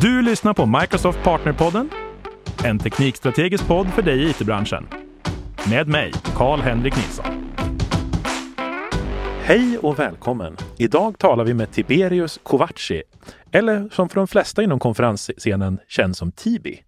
Du 0.00 0.22
lyssnar 0.22 0.54
på 0.54 0.66
Microsoft 0.66 1.22
Partnerpodden, 1.22 1.90
en 2.64 2.78
teknikstrategisk 2.78 3.66
podd 3.66 3.88
för 3.88 4.02
dig 4.02 4.22
i 4.22 4.30
it-branschen. 4.30 4.86
Med 5.70 5.88
mig, 5.88 6.12
Karl-Henrik 6.36 6.96
Nilsson. 6.96 7.54
Hej 9.42 9.78
och 9.78 9.98
välkommen! 9.98 10.56
Idag 10.78 11.18
talar 11.18 11.44
vi 11.44 11.54
med 11.54 11.72
Tiberius 11.72 12.40
Kovaci, 12.42 13.02
eller 13.52 13.88
som 13.92 14.08
för 14.08 14.16
de 14.16 14.26
flesta 14.26 14.62
inom 14.62 14.78
konferensscenen 14.78 15.78
känns 15.88 16.18
som 16.18 16.32
Tibi. 16.32 16.82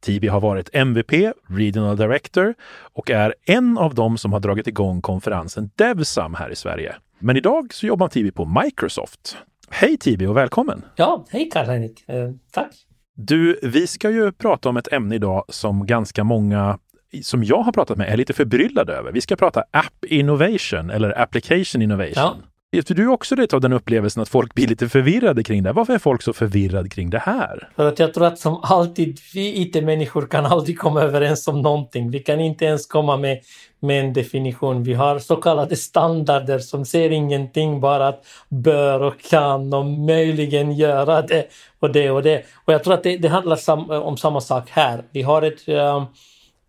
Tibi 0.00 0.28
har 0.28 0.40
varit 0.40 0.70
MVP, 0.72 1.12
Regional 1.48 1.96
Director 1.96 2.54
och 2.92 3.10
är 3.10 3.34
en 3.46 3.78
av 3.78 3.94
dem 3.94 4.18
som 4.18 4.32
har 4.32 4.40
dragit 4.40 4.66
igång 4.66 5.00
konferensen 5.00 5.70
Devsam 5.76 6.34
här 6.34 6.50
i 6.50 6.56
Sverige. 6.56 6.94
Men 7.18 7.36
idag 7.36 7.74
så 7.74 7.86
jobbar 7.86 8.08
Tibi 8.08 8.30
på 8.30 8.44
Microsoft. 8.64 9.36
Hej 9.76 9.96
Tibi 9.96 10.26
och 10.26 10.36
välkommen! 10.36 10.84
Ja, 10.96 11.24
hej 11.30 11.50
Karl-Henrik! 11.50 12.08
Eh, 12.08 12.30
tack! 12.50 12.72
Du, 13.16 13.58
vi 13.62 13.86
ska 13.86 14.10
ju 14.10 14.32
prata 14.32 14.68
om 14.68 14.76
ett 14.76 14.92
ämne 14.92 15.14
idag 15.14 15.44
som 15.48 15.86
ganska 15.86 16.24
många 16.24 16.78
som 17.22 17.44
jag 17.44 17.62
har 17.62 17.72
pratat 17.72 17.98
med 17.98 18.08
är 18.08 18.16
lite 18.16 18.32
förbryllade 18.32 18.92
över. 18.92 19.12
Vi 19.12 19.20
ska 19.20 19.36
prata 19.36 19.64
app 19.70 20.04
innovation 20.04 20.90
eller 20.90 21.20
application 21.20 21.82
innovation. 21.82 22.12
Ja. 22.16 22.36
För 22.82 22.94
du 22.94 23.08
också 23.08 23.34
lite 23.34 23.56
av 23.56 23.62
den 23.62 23.72
upplevelsen 23.72 24.22
att 24.22 24.28
folk 24.28 24.54
blir 24.54 24.66
lite 24.66 24.88
förvirrade 24.88 25.42
kring 25.42 25.62
det. 25.62 25.72
Varför 25.72 25.94
är 25.94 25.98
folk 25.98 26.22
så 26.22 26.32
förvirrade 26.32 26.88
kring 26.88 27.10
det 27.10 27.18
här? 27.18 27.68
För 27.76 27.88
att 27.88 27.98
jag 27.98 28.14
tror 28.14 28.26
att 28.26 28.38
som 28.38 28.60
alltid, 28.62 29.20
vi 29.34 29.62
IT-människor 29.62 30.26
kan 30.26 30.46
aldrig 30.46 30.78
komma 30.78 31.02
överens 31.02 31.48
om 31.48 31.62
någonting. 31.62 32.10
Vi 32.10 32.18
kan 32.18 32.40
inte 32.40 32.64
ens 32.64 32.86
komma 32.86 33.16
med, 33.16 33.40
med 33.80 34.04
en 34.04 34.12
definition. 34.12 34.82
Vi 34.82 34.94
har 34.94 35.18
så 35.18 35.36
kallade 35.36 35.76
standarder 35.76 36.58
som 36.58 36.84
ser 36.84 37.10
ingenting, 37.10 37.80
bara 37.80 38.08
att 38.08 38.26
bör 38.48 39.00
och 39.00 39.20
kan 39.20 39.72
och 39.72 39.86
möjligen 39.86 40.72
göra 40.72 41.22
det 41.22 41.46
och 41.78 41.92
det 41.92 42.10
och 42.10 42.22
det. 42.22 42.44
Och 42.64 42.72
jag 42.72 42.84
tror 42.84 42.94
att 42.94 43.02
det, 43.02 43.16
det 43.16 43.28
handlar 43.28 43.56
sam, 43.56 43.90
om 43.90 44.16
samma 44.16 44.40
sak 44.40 44.70
här. 44.70 45.04
Vi 45.12 45.22
har 45.22 45.42
ett 45.42 45.68
um, 45.68 46.06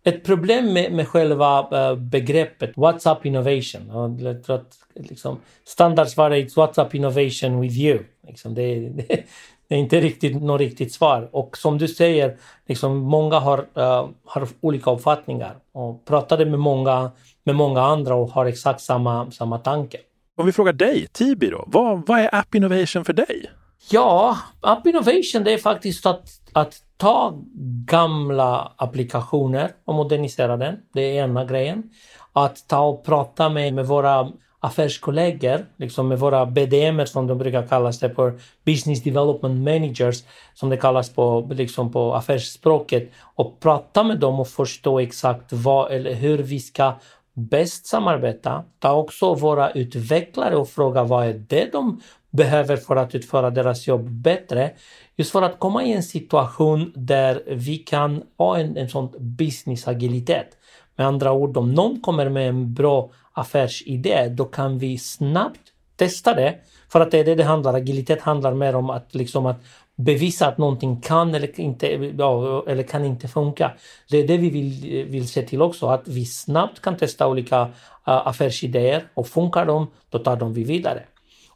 ett 0.06 0.24
problem 0.24 0.72
med, 0.72 0.92
med 0.92 1.08
själva 1.08 1.68
uh, 1.90 1.98
begreppet 1.98 2.72
WhatsApp 2.76 3.26
innovation. 3.26 4.16
Jag 4.20 4.44
tror 4.44 4.56
att 4.56 4.78
liksom, 4.94 5.40
standardsvaret 5.64 6.52
är 6.52 6.56
WhatsApp 6.56 6.94
innovation 6.94 7.60
with 7.60 7.78
you. 7.78 7.98
Liksom, 8.26 8.54
det, 8.54 8.88
det, 8.88 9.06
det, 9.68 9.74
är 9.74 9.78
inte 9.78 10.00
riktigt 10.00 10.42
något 10.42 10.60
riktigt 10.60 10.92
svar. 10.92 11.28
Och 11.32 11.56
som 11.56 11.78
du 11.78 11.88
säger, 11.88 12.36
liksom, 12.66 12.96
många 12.96 13.38
har, 13.38 13.58
uh, 13.58 14.08
har 14.24 14.48
olika 14.60 14.90
uppfattningar. 14.90 15.56
Och 15.72 16.04
pratade 16.04 16.46
med 16.46 16.58
många, 16.58 17.10
med 17.44 17.54
många 17.54 17.82
andra 17.82 18.14
och 18.14 18.30
har 18.30 18.46
exakt 18.46 18.80
samma, 18.80 19.30
samma 19.30 19.58
tanke. 19.58 19.98
Om 20.36 20.46
vi 20.46 20.52
frågar 20.52 20.72
dig, 20.72 21.06
Tibi 21.12 21.50
då, 21.50 21.64
vad, 21.66 22.06
vad 22.06 22.20
är 22.20 22.34
App 22.34 22.54
Innovation 22.54 23.04
för 23.04 23.12
dig? 23.12 23.50
Ja, 23.90 24.38
App 24.60 24.86
Innovation 24.86 25.44
det 25.44 25.52
är 25.52 25.58
faktiskt 25.58 26.06
att, 26.06 26.28
att 26.52 26.82
ta 26.96 27.34
gamla 27.86 28.72
applikationer 28.76 29.70
och 29.84 29.94
modernisera 29.94 30.56
den. 30.56 30.76
Det 30.92 31.00
är 31.00 31.24
ena 31.24 31.44
grejen. 31.44 31.90
Att 32.32 32.68
ta 32.68 32.80
och 32.80 33.04
prata 33.04 33.48
med, 33.48 33.74
med 33.74 33.86
våra 33.86 34.28
affärskollegor, 34.60 35.66
liksom 35.76 36.08
med 36.08 36.18
våra 36.18 36.46
BDM 36.46 37.06
som 37.06 37.26
de 37.26 37.38
brukar 37.38 37.66
kallas 37.66 37.98
det 37.98 38.08
på 38.08 38.32
Business 38.64 39.02
Development 39.02 39.64
Managers 39.64 40.22
som 40.54 40.68
det 40.68 40.76
kallas 40.76 41.10
på, 41.10 41.48
liksom 41.50 41.92
på 41.92 42.14
affärsspråket 42.14 43.12
och 43.34 43.60
prata 43.60 44.04
med 44.04 44.18
dem 44.18 44.40
och 44.40 44.48
förstå 44.48 45.00
exakt 45.00 45.52
vad 45.52 45.92
eller 45.92 46.14
hur 46.14 46.38
vi 46.38 46.60
ska 46.60 46.92
bäst 47.36 47.86
samarbeta. 47.86 48.64
Ta 48.78 48.92
också 48.92 49.34
våra 49.34 49.70
utvecklare 49.70 50.56
och 50.56 50.68
fråga 50.68 51.04
vad 51.04 51.26
är 51.26 51.34
det 51.48 51.72
de 51.72 52.00
behöver 52.30 52.76
för 52.76 52.96
att 52.96 53.14
utföra 53.14 53.50
deras 53.50 53.86
jobb 53.86 54.10
bättre. 54.10 54.70
Just 55.16 55.32
för 55.32 55.42
att 55.42 55.58
komma 55.58 55.84
i 55.84 55.92
en 55.92 56.02
situation 56.02 56.92
där 56.94 57.42
vi 57.46 57.78
kan 57.78 58.22
ha 58.38 58.58
en, 58.58 58.76
en 58.76 58.88
sån 58.88 59.12
business-agilitet. 59.18 60.46
Med 60.96 61.06
andra 61.06 61.32
ord, 61.32 61.56
om 61.56 61.74
någon 61.74 62.00
kommer 62.00 62.28
med 62.28 62.48
en 62.48 62.74
bra 62.74 63.10
affärsidé, 63.32 64.28
då 64.28 64.44
kan 64.44 64.78
vi 64.78 64.98
snabbt 64.98 65.60
testa 65.96 66.34
det. 66.34 66.54
För 66.88 67.00
att 67.00 67.10
det 67.10 67.18
är 67.18 67.24
det 67.24 67.34
det 67.34 67.44
handlar 67.44 67.74
Agilitet 67.74 68.20
handlar 68.20 68.54
mer 68.54 68.76
om 68.76 68.90
att, 68.90 69.14
liksom 69.14 69.46
att 69.46 69.60
bevisa 69.96 70.46
att 70.48 70.58
någonting 70.58 71.00
kan 71.00 71.34
eller, 71.34 71.60
inte, 71.60 71.86
ja, 72.18 72.64
eller 72.66 72.82
kan 72.82 73.04
inte 73.04 73.28
funka. 73.28 73.72
Det 74.10 74.18
är 74.18 74.28
det 74.28 74.36
vi 74.36 74.50
vill, 74.50 75.04
vill 75.04 75.28
se 75.28 75.42
till 75.42 75.62
också, 75.62 75.86
att 75.86 76.08
vi 76.08 76.24
snabbt 76.24 76.80
kan 76.80 76.96
testa 76.96 77.28
olika 77.28 77.62
uh, 77.62 77.68
affärsidéer 78.04 79.08
och 79.14 79.28
funkar 79.28 79.66
de, 79.66 79.86
då 80.10 80.18
tar 80.18 80.36
de 80.36 80.52
vi 80.52 80.64
vidare. 80.64 81.02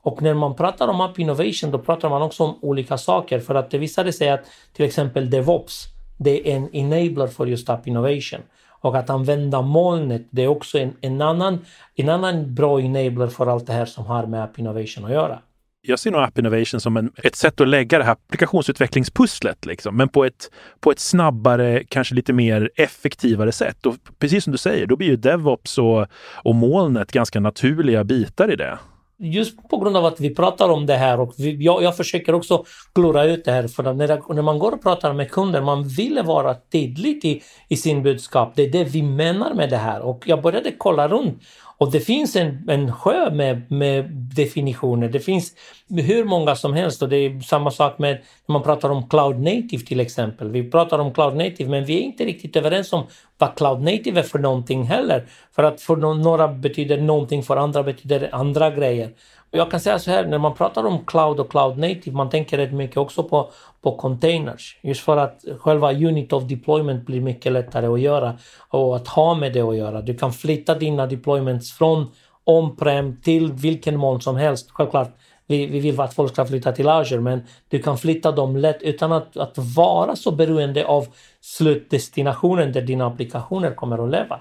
Och 0.02 0.22
när 0.22 0.34
man 0.34 0.56
pratar 0.56 0.88
om 0.88 1.00
App 1.00 1.18
Innovation 1.18 1.70
då 1.70 1.78
pratar 1.78 2.10
man 2.10 2.22
också 2.22 2.44
om 2.44 2.58
olika 2.62 2.98
saker 2.98 3.40
för 3.40 3.54
att 3.54 3.70
det 3.70 3.78
visade 3.78 4.12
sig 4.12 4.30
att 4.30 4.44
till 4.72 4.84
exempel 4.84 5.30
DevOps 5.30 5.84
det 6.18 6.52
är 6.52 6.56
en 6.56 6.76
enabler 6.76 7.26
för 7.26 7.46
just 7.46 7.70
App 7.70 7.86
Innovation. 7.86 8.40
Och 8.82 8.96
att 8.96 9.10
använda 9.10 9.62
molnet 9.62 10.26
det 10.30 10.42
är 10.42 10.48
också 10.48 10.78
en, 10.78 10.96
en, 11.00 11.22
annan, 11.22 11.58
en 11.96 12.08
annan 12.08 12.54
bra 12.54 12.80
enabler 12.80 13.26
för 13.26 13.46
allt 13.46 13.66
det 13.66 13.72
här 13.72 13.86
som 13.86 14.06
har 14.06 14.26
med 14.26 14.44
App 14.44 14.58
Innovation 14.58 15.04
att 15.04 15.10
göra. 15.10 15.38
Jag 15.82 15.98
ser 15.98 16.10
nog 16.10 16.22
App 16.22 16.38
Innovation 16.38 16.80
som 16.80 16.96
en, 16.96 17.12
ett 17.16 17.36
sätt 17.36 17.60
att 17.60 17.68
lägga 17.68 17.98
det 17.98 18.04
här 18.04 18.12
applikationsutvecklingspusslet, 18.12 19.66
liksom, 19.66 19.96
men 19.96 20.08
på 20.08 20.24
ett, 20.24 20.50
på 20.80 20.90
ett 20.90 20.98
snabbare, 20.98 21.84
kanske 21.88 22.14
lite 22.14 22.32
mer 22.32 22.70
effektivare 22.76 23.52
sätt. 23.52 23.86
Och 23.86 23.96
precis 24.18 24.44
som 24.44 24.52
du 24.52 24.58
säger, 24.58 24.86
då 24.86 24.96
blir 24.96 25.08
ju 25.08 25.16
DevOps 25.16 25.78
och, 25.78 26.06
och 26.44 26.54
molnet 26.54 27.12
ganska 27.12 27.40
naturliga 27.40 28.04
bitar 28.04 28.52
i 28.52 28.56
det 28.56 28.78
just 29.22 29.68
på 29.68 29.76
grund 29.76 29.96
av 29.96 30.04
att 30.04 30.20
vi 30.20 30.34
pratar 30.34 30.68
om 30.68 30.86
det 30.86 30.96
här 30.96 31.20
och 31.20 31.34
vi, 31.38 31.64
jag, 31.64 31.82
jag 31.82 31.96
försöker 31.96 32.34
också 32.34 32.64
klura 32.94 33.24
ut 33.24 33.44
det 33.44 33.52
här 33.52 33.68
för 33.68 33.84
att 33.84 33.96
när, 33.96 34.34
när 34.34 34.42
man 34.42 34.58
går 34.58 34.72
och 34.72 34.82
pratar 34.82 35.12
med 35.12 35.30
kunder, 35.30 35.62
man 35.62 35.88
vill 35.88 36.22
vara 36.24 36.54
tydlig 36.54 37.24
i, 37.24 37.42
i 37.68 37.76
sin 37.76 38.02
budskap. 38.02 38.52
Det 38.56 38.62
är 38.62 38.70
det 38.70 38.84
vi 38.84 39.02
menar 39.02 39.54
med 39.54 39.70
det 39.70 39.76
här 39.76 40.00
och 40.00 40.22
jag 40.26 40.42
började 40.42 40.72
kolla 40.78 41.08
runt 41.08 41.42
och 41.80 41.90
det 41.90 42.00
finns 42.00 42.36
en, 42.36 42.68
en 42.68 42.92
sjö 42.92 43.30
med, 43.30 43.70
med 43.70 44.10
definitioner. 44.10 45.08
Det 45.08 45.20
finns 45.20 45.52
hur 45.88 46.24
många 46.24 46.56
som 46.56 46.74
helst 46.74 47.02
och 47.02 47.08
det 47.08 47.16
är 47.16 47.40
samma 47.40 47.70
sak 47.70 47.98
med 47.98 48.20
när 48.46 48.52
man 48.52 48.62
pratar 48.62 48.90
om 48.90 49.08
cloud 49.08 49.40
native 49.40 49.84
till 49.86 50.00
exempel. 50.00 50.50
Vi 50.50 50.70
pratar 50.70 50.98
om 50.98 51.14
cloud 51.14 51.36
native 51.36 51.70
men 51.70 51.84
vi 51.84 51.98
är 51.98 52.00
inte 52.00 52.24
riktigt 52.24 52.56
överens 52.56 52.92
om 52.92 53.06
vad 53.38 53.54
cloud 53.54 53.80
native 53.80 54.20
är 54.20 54.24
för 54.24 54.38
någonting 54.38 54.82
heller. 54.82 55.26
För 55.52 55.62
att 55.62 55.80
för 55.80 55.96
några 55.96 56.48
betyder 56.48 57.00
någonting, 57.00 57.42
för 57.42 57.56
andra 57.56 57.82
betyder 57.82 58.28
andra 58.32 58.70
grejer. 58.70 59.10
Jag 59.52 59.70
kan 59.70 59.80
säga 59.80 59.98
så 59.98 60.10
här, 60.10 60.26
när 60.26 60.38
man 60.38 60.54
pratar 60.54 60.86
om 60.86 61.04
cloud 61.04 61.40
och 61.40 61.50
cloud 61.50 61.78
native, 61.78 62.16
man 62.16 62.30
tänker 62.30 62.56
rätt 62.56 62.72
mycket 62.72 62.96
också 62.96 63.24
på, 63.24 63.50
på 63.82 63.96
containers. 63.96 64.78
Just 64.82 65.00
för 65.00 65.16
att 65.16 65.44
själva 65.58 65.92
unit 65.92 66.32
of 66.32 66.44
deployment 66.44 67.06
blir 67.06 67.20
mycket 67.20 67.52
lättare 67.52 67.86
att 67.86 68.00
göra 68.00 68.38
och 68.68 68.96
att 68.96 69.08
ha 69.08 69.34
med 69.34 69.52
det 69.52 69.60
att 69.60 69.76
göra. 69.76 70.00
Du 70.00 70.14
kan 70.14 70.32
flytta 70.32 70.74
dina 70.74 71.06
deployments 71.06 71.72
från 71.72 72.06
on-prem 72.44 73.16
till 73.22 73.52
vilken 73.52 73.96
moln 73.96 74.20
som 74.20 74.36
helst. 74.36 74.70
Självklart, 74.70 75.10
vi, 75.46 75.66
vi 75.66 75.80
vill 75.80 76.00
att 76.00 76.14
folk 76.14 76.32
ska 76.32 76.46
flytta 76.46 76.72
till 76.72 76.88
Azure, 76.88 77.20
men 77.20 77.42
du 77.68 77.82
kan 77.82 77.98
flytta 77.98 78.32
dem 78.32 78.56
lätt 78.56 78.82
utan 78.82 79.12
att, 79.12 79.36
att 79.36 79.58
vara 79.76 80.16
så 80.16 80.32
beroende 80.32 80.86
av 80.86 81.06
slutdestinationen 81.40 82.72
där 82.72 82.82
dina 82.82 83.06
applikationer 83.06 83.74
kommer 83.74 84.04
att 84.04 84.10
leva. 84.10 84.40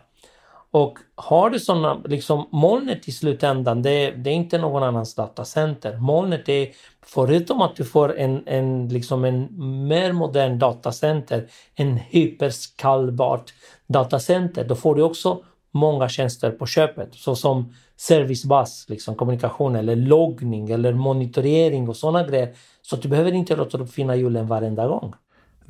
Och 0.72 0.98
har 1.16 1.50
du 1.50 1.60
sådana, 1.60 2.02
liksom 2.06 2.48
molnet 2.52 3.08
i 3.08 3.12
slutändan, 3.12 3.82
det, 3.82 4.12
det, 4.12 4.30
är 4.30 4.34
inte 4.34 4.58
någon 4.58 4.84
annans 4.84 5.16
datacenter. 5.16 5.98
Molnet 5.98 6.50
är, 6.50 6.70
förutom 7.06 7.62
att 7.62 7.76
du 7.76 7.86
får 7.86 8.18
en, 8.18 8.44
en, 8.46 8.88
liksom 8.88 9.26
en 9.26 9.48
mer 9.88 10.12
modern 10.12 10.60
datacenter, 10.60 11.48
en 11.76 11.98
hyperskalbart 11.98 13.54
datacenter, 13.88 14.66
då 14.68 14.76
får 14.76 14.96
du 14.96 15.02
också 15.02 15.44
många 15.72 16.10
tjänster 16.10 16.52
på 16.52 16.66
köpet, 16.66 17.16
såsom 17.16 17.74
servicebas, 17.98 18.86
liksom 18.90 19.16
kommunikation 19.16 19.76
eller 19.76 19.96
loggning 19.96 20.70
eller 20.70 20.94
monitorering 20.94 21.90
och 21.90 21.98
sådana 21.98 22.28
grejer. 22.28 22.54
Så 22.82 22.96
du 22.96 23.08
behöver 23.08 23.32
inte 23.32 23.56
låta 23.56 23.78
uppfinna 23.78 24.16
hjulen 24.16 24.48
varenda 24.48 24.88
gång. 24.88 25.14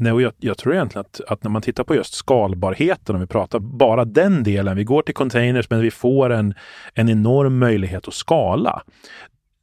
Nej, 0.02 0.12
och 0.12 0.22
jag, 0.22 0.34
jag, 0.38 0.58
tror 0.58 0.74
egentligen 0.74 1.06
att, 1.06 1.22
att, 1.28 1.44
när 1.44 1.52
man 1.52 1.62
tittar 1.62 1.84
på 1.84 1.96
just 1.96 2.14
skalbarheten, 2.14 3.16
om 3.16 3.22
vi 3.22 3.28
pratar 3.28 3.60
bara 3.60 4.06
den 4.06 4.44
delen, 4.44 4.78
vi 4.78 4.84
går 4.84 5.02
till 5.02 5.16
containers 5.16 5.70
men 5.70 5.82
vi 5.82 5.92
får 5.92 6.30
en, 6.30 6.54
en 6.94 7.10
enorm 7.10 7.60
möjlighet 7.60 8.08
att 8.08 8.14
skala. 8.14 8.84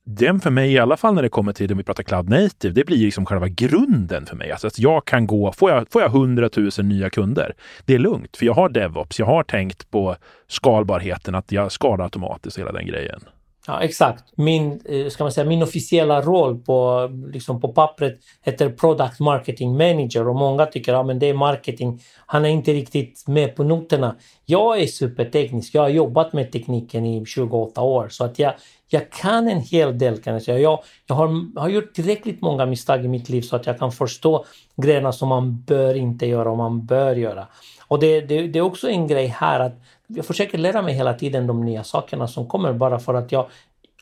Den 0.04 0.40
för 0.40 0.50
mig, 0.50 0.72
i 0.72 0.78
alla 0.78 0.96
fall 0.96 1.14
när 1.14 1.22
det 1.22 1.28
kommer 1.28 1.52
till, 1.52 1.72
om 1.72 1.78
vi 1.78 1.84
pratar 1.84 2.02
cloud 2.02 2.28
native, 2.28 2.74
det 2.74 2.84
blir 2.86 2.96
liksom 2.96 3.26
själva 3.26 3.48
grunden 3.48 4.26
för 4.26 4.36
mig. 4.36 4.50
Alltså 4.50 4.66
att 4.66 4.78
jag 4.78 5.04
kan 5.04 5.26
gå, 5.26 5.52
får 5.52 5.70
jag, 5.70 5.86
får 5.90 6.02
jag 6.02 6.10
100 6.10 6.50
000 6.56 6.70
nya 6.78 7.10
kunder, 7.10 7.54
det 7.84 7.94
är 7.94 7.98
lugnt, 7.98 8.36
för 8.36 8.46
jag 8.46 8.54
har 8.54 8.68
DevOps, 8.68 9.18
jag 9.18 9.26
har 9.26 9.42
tänkt 9.42 9.90
på 9.90 10.16
skalbarheten, 10.46 11.34
att 11.34 11.52
jag 11.52 11.72
skalar 11.72 12.04
automatiskt 12.04 12.58
hela 12.58 12.72
den 12.72 12.86
grejen. 12.86 13.20
Ja, 13.66 13.82
exakt. 13.82 14.24
Min, 14.36 14.80
eh, 14.84 15.08
ska 15.08 15.24
man 15.24 15.32
säga, 15.32 15.44
min 15.44 15.62
officiella 15.62 16.20
roll 16.20 16.58
på, 16.58 17.08
liksom 17.32 17.60
på 17.60 17.68
pappret 17.68 18.18
heter 18.42 18.70
Product 18.70 19.20
Marketing 19.20 19.72
Manager 19.72 20.28
och 20.28 20.36
många 20.36 20.66
tycker 20.66 20.94
att 20.94 21.08
ja, 21.08 21.14
det 21.14 21.26
är 21.26 21.34
marketing. 21.34 22.00
Han 22.26 22.44
är 22.44 22.48
inte 22.48 22.72
riktigt 22.72 23.24
med 23.26 23.56
på 23.56 23.64
noterna. 23.64 24.16
Jag 24.44 24.80
är 24.80 24.86
superteknisk. 24.86 25.74
Jag 25.74 25.82
har 25.82 25.88
jobbat 25.88 26.32
med 26.32 26.52
tekniken 26.52 27.06
i 27.06 27.26
28 27.26 27.80
år 27.80 28.08
så 28.08 28.24
att 28.24 28.38
jag, 28.38 28.54
jag 28.88 29.10
kan 29.12 29.48
en 29.48 29.60
hel 29.60 29.98
del 29.98 30.22
kan 30.22 30.32
jag 30.32 30.42
säga. 30.42 30.58
Jag, 30.58 30.82
jag 31.06 31.14
har, 31.14 31.60
har 31.60 31.68
gjort 31.68 31.94
tillräckligt 31.94 32.40
många 32.40 32.66
misstag 32.66 33.04
i 33.04 33.08
mitt 33.08 33.28
liv 33.28 33.42
så 33.42 33.56
att 33.56 33.66
jag 33.66 33.78
kan 33.78 33.92
förstå 33.92 34.44
grejerna 34.76 35.12
som 35.12 35.28
man 35.28 35.62
bör 35.62 35.94
inte 35.94 36.26
göra 36.26 36.50
och 36.50 36.56
man 36.56 36.86
bör 36.86 37.16
göra. 37.16 37.46
Och 37.88 38.00
det, 38.00 38.20
det, 38.20 38.46
det 38.46 38.58
är 38.58 38.62
också 38.62 38.88
en 38.88 39.06
grej 39.06 39.26
här 39.26 39.60
att 39.60 39.80
jag 40.06 40.26
försöker 40.26 40.58
lära 40.58 40.82
mig 40.82 40.94
hela 40.94 41.14
tiden 41.14 41.46
de 41.46 41.64
nya 41.64 41.84
sakerna 41.84 42.28
som 42.28 42.46
kommer 42.46 42.72
bara 42.72 42.98
för 42.98 43.14
att 43.14 43.32
jag 43.32 43.46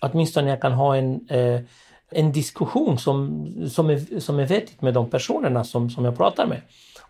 åtminstone 0.00 0.50
jag 0.50 0.60
kan 0.60 0.72
ha 0.72 0.96
en, 0.96 1.28
eh, 1.28 1.60
en 2.10 2.32
diskussion 2.32 2.98
som, 2.98 3.46
som, 3.70 3.90
är, 3.90 4.20
som 4.20 4.38
är 4.38 4.46
vettigt 4.46 4.82
med 4.82 4.94
de 4.94 5.10
personerna 5.10 5.64
som, 5.64 5.90
som 5.90 6.04
jag 6.04 6.16
pratar 6.16 6.46
med. 6.46 6.60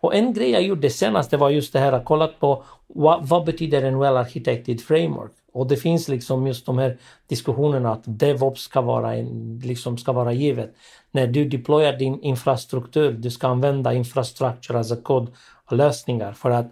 Och 0.00 0.14
en 0.14 0.32
grej 0.32 0.50
jag 0.50 0.62
gjorde 0.62 0.90
senast 0.90 1.30
det 1.30 1.36
var 1.36 1.50
just 1.50 1.72
det 1.72 1.78
här 1.78 1.92
att 1.92 2.04
kolla 2.04 2.28
på 2.28 2.64
vad, 2.86 3.28
vad 3.28 3.44
betyder 3.44 3.82
en 3.82 3.98
well 3.98 4.16
architected 4.16 4.80
framework? 4.80 5.32
Och 5.52 5.66
det 5.66 5.76
finns 5.76 6.08
liksom 6.08 6.46
just 6.46 6.66
de 6.66 6.78
här 6.78 6.98
diskussionerna 7.26 7.92
att 7.92 8.02
DevOps 8.04 8.62
ska 8.62 8.80
vara, 8.80 9.14
en, 9.14 9.60
liksom 9.64 9.98
ska 9.98 10.12
vara 10.12 10.32
givet. 10.32 10.74
När 11.10 11.26
du 11.26 11.44
deployar 11.44 11.92
din 11.92 12.20
infrastruktur, 12.20 13.12
du 13.12 13.30
ska 13.30 13.48
använda 13.48 13.94
infrastructure 13.94 14.78
as 14.78 14.92
a 14.92 14.96
code 15.02 15.32
lösningar 15.70 16.32
för 16.32 16.50
att 16.50 16.70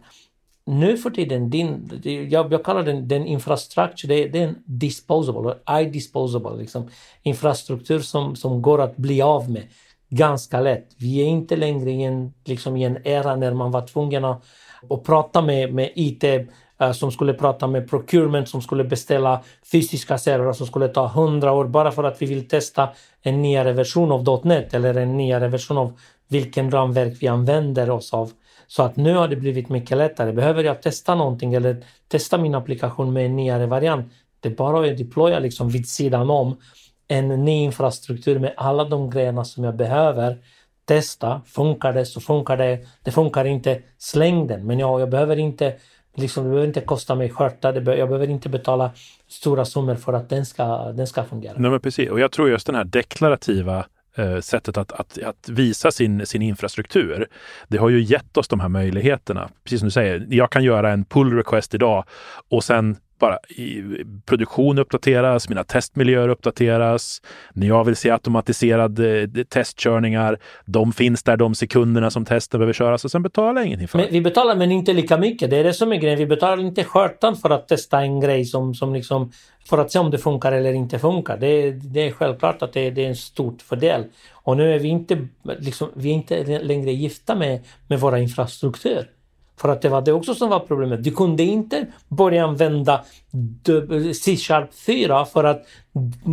nu 0.65 0.97
för 0.97 1.11
tiden, 1.11 1.51
din, 1.51 2.01
jag, 2.31 2.53
jag 2.53 2.65
kallar 2.65 2.83
den, 2.83 3.09
den 3.09 3.27
infrastruktur, 3.27 4.09
det, 4.09 4.29
det 4.29 4.39
är 4.39 4.49
en 4.49 4.63
disposable, 4.65 5.55
i-disposable, 5.81 6.57
liksom, 6.57 6.89
infrastruktur 7.23 7.99
som, 7.99 8.37
som 8.37 8.63
går 8.63 8.81
att 8.81 8.97
bli 8.97 9.23
av 9.23 9.51
med 9.51 9.63
ganska 10.09 10.61
lätt. 10.61 10.89
Vi 10.97 11.23
är 11.23 11.27
inte 11.27 11.57
längre 11.57 11.91
i 11.91 12.03
en, 12.03 12.33
liksom, 12.45 12.77
i 12.77 12.85
en 12.85 13.07
era 13.07 13.37
när 13.37 13.55
man 13.55 13.71
var 13.71 13.87
tvungen 13.87 14.25
att, 14.25 14.45
att 14.91 15.05
prata 15.05 15.43
med, 15.43 15.75
med 15.75 15.91
IT 15.95 16.25
uh, 16.25 16.41
eh, 16.81 16.93
som 16.93 17.13
skulle 17.13 17.35
prata 17.35 17.67
med 17.67 17.91
procurement 17.91 18.49
som 18.49 18.63
skulle 18.63 18.85
beställa 18.85 19.43
fysiska 19.73 20.19
servrar 20.19 20.53
som 20.53 20.67
skulle 20.67 20.89
ta 20.89 21.07
hundra 21.07 21.53
år 21.53 21.65
bara 21.65 21.93
för 21.93 22.05
att 22.05 22.23
vi 22.23 22.27
vill 22.27 22.49
testa 22.49 22.89
en 23.23 23.43
nyare 23.43 23.73
version 23.73 24.13
av 24.13 24.47
.NET 24.47 24.75
eller 24.75 24.95
en 24.95 25.17
nyare 25.17 25.49
version 25.49 25.79
av 25.79 25.99
vilken 26.29 26.71
ramverk 26.71 27.17
vi 27.21 27.29
använder 27.29 27.91
oss 27.91 28.13
av. 28.13 28.31
Så 28.67 28.83
att 28.83 28.97
nu 28.97 29.15
har 29.15 29.29
det 29.29 29.37
blivit 29.37 29.69
mycket 29.69 29.99
lättare. 29.99 30.33
Behöver 30.33 30.65
jag 30.65 30.83
testa 30.83 31.15
någonting 31.15 31.55
eller 31.55 31.85
testa 32.09 32.39
min 32.39 32.55
applikation 32.55 33.13
med 33.13 33.27
en 33.27 33.37
nyare 33.37 33.67
variant, 33.67 34.13
det 34.41 34.49
är 34.49 34.55
bara 34.55 34.91
att 34.91 34.99
deploya 34.99 35.39
liksom 35.39 35.69
vid 35.69 35.89
sidan 35.89 36.31
om 36.31 36.57
en 37.09 37.29
ny 37.29 37.63
infrastruktur 37.63 38.39
med 38.39 38.55
alla 38.57 38.85
de 38.85 39.11
grejerna 39.11 39.45
som 39.45 39.65
jag 39.65 39.77
behöver. 39.77 40.39
Testa, 40.85 41.41
funkar 41.47 41.93
det 41.93 42.07
så 42.07 42.21
funkar 42.21 42.57
det. 42.57 42.79
Det 43.03 43.11
funkar 43.11 43.45
inte, 43.45 43.83
släng 43.99 44.47
den. 44.47 44.67
Men 44.67 44.79
ja, 44.79 45.01
jag 45.01 45.11
behöver 45.11 45.37
inte 45.37 45.75
Liksom, 46.15 46.45
det 46.45 46.51
behöver 46.51 46.67
inte 46.67 46.81
kosta 46.81 47.15
mig 47.15 47.31
skörta, 47.31 47.75
jag 47.75 47.85
behöver 47.85 48.31
inte 48.31 48.49
betala 48.49 48.91
stora 49.29 49.65
summor 49.65 49.95
för 49.95 50.13
att 50.13 50.29
den 50.29 50.47
ska, 50.47 50.93
den 50.93 51.07
ska 51.07 51.25
fungera. 51.25 51.55
Nej, 51.57 51.71
men 51.71 51.81
precis. 51.81 52.11
Och 52.11 52.21
jag 52.21 52.33
tror 52.33 52.51
just 52.51 52.67
den 52.67 52.75
här 52.75 52.85
deklarativa 52.85 53.85
Eh, 54.15 54.41
sättet 54.41 54.77
att, 54.77 54.93
att, 54.93 55.19
att, 55.23 55.49
visa 55.49 55.91
sin, 55.91 56.27
sin 56.27 56.43
infrastruktur. 56.43 57.27
Det 57.69 57.79
har 57.79 57.89
ju 57.89 58.01
gett 58.01 58.37
oss 58.37 58.49
de 58.49 58.61
här 58.61 58.69
möjligheterna. 58.69 59.51
Precis 59.65 59.81
som 59.81 59.87
du 59.87 59.91
säger, 59.91 60.27
jag 60.31 60.51
kan 60.51 60.65
göra 60.65 60.91
en 60.91 61.05
pull 61.05 61.37
request 61.37 61.75
idag 61.75 62.05
och 62.51 62.65
sen 62.65 62.97
bara 63.23 63.39
i, 63.49 63.83
produktion 64.27 64.79
uppdateras, 64.79 65.49
mina 65.49 65.65
testmiljöer 65.65 66.29
uppdateras. 66.29 67.23
När 67.53 67.67
jag 67.67 67.85
vill 67.85 67.97
se 67.97 68.11
automatiserade 68.11 69.21
eh, 69.21 69.45
testkörningar, 69.45 70.39
de 70.65 70.93
finns 70.93 71.23
där 71.23 71.37
de 71.37 71.55
sekunderna 71.55 72.11
som 72.11 72.25
testen 72.25 72.59
behöver 72.59 72.73
köras 72.73 73.05
och 73.05 73.11
sen 73.11 73.23
betalar 73.23 73.61
jag 73.61 73.67
ingenting 73.67 73.89
för 73.89 73.99
men 73.99 74.09
Vi 74.11 74.21
betalar 74.21 74.57
men 74.57 74.73
inte 74.73 74.93
lika 74.93 75.19
mycket. 75.19 75.51
Det 75.51 75.57
är 75.57 75.65
det 75.65 75.75
som 75.75 75.93
är 75.93 75.97
grejen. 75.97 76.19
Vi 76.19 76.27
betalar 76.27 76.61
inte 76.61 76.85
skörtan 76.85 77.37
för 77.37 77.51
att 77.51 77.69
testa 77.69 78.01
en 78.01 78.21
grej 78.21 78.45
som, 78.45 78.75
som 78.75 78.95
liksom 78.95 79.33
för 79.69 79.79
att 79.79 79.93
se 79.93 79.99
om 79.99 80.11
det 80.11 80.19
funkar 80.19 80.53
eller 80.53 80.73
inte 80.73 80.99
funkar. 80.99 81.37
Det, 81.37 81.71
det 81.71 82.01
är 82.09 82.13
självklart 82.13 82.63
att 82.63 82.73
det, 82.73 82.91
det 82.91 83.05
är 83.05 83.09
en 83.09 83.17
stort 83.17 83.63
fördel. 83.63 84.05
Och 84.33 84.57
nu 84.57 84.75
är 84.75 84.79
vi 84.79 84.89
inte, 84.89 85.29
liksom, 85.59 85.89
vi 85.95 86.11
är 86.11 86.15
inte 86.15 86.59
längre 86.59 86.93
gifta 86.93 87.35
med, 87.35 87.61
med 87.89 88.01
våra 88.01 88.19
infrastruktur. 88.19 89.07
För 89.57 89.69
att 89.69 89.83
det 89.83 89.89
var 89.89 90.03
det 90.03 90.13
också 90.13 90.35
som 90.35 90.51
var 90.51 90.61
problemet. 90.61 91.05
Du 91.05 91.11
kunde 91.11 91.43
inte 91.43 91.87
börja 92.09 92.45
använda 92.45 93.05
C-sharp 94.15 94.75
4 94.75 95.25
för 95.25 95.45
att 95.45 95.67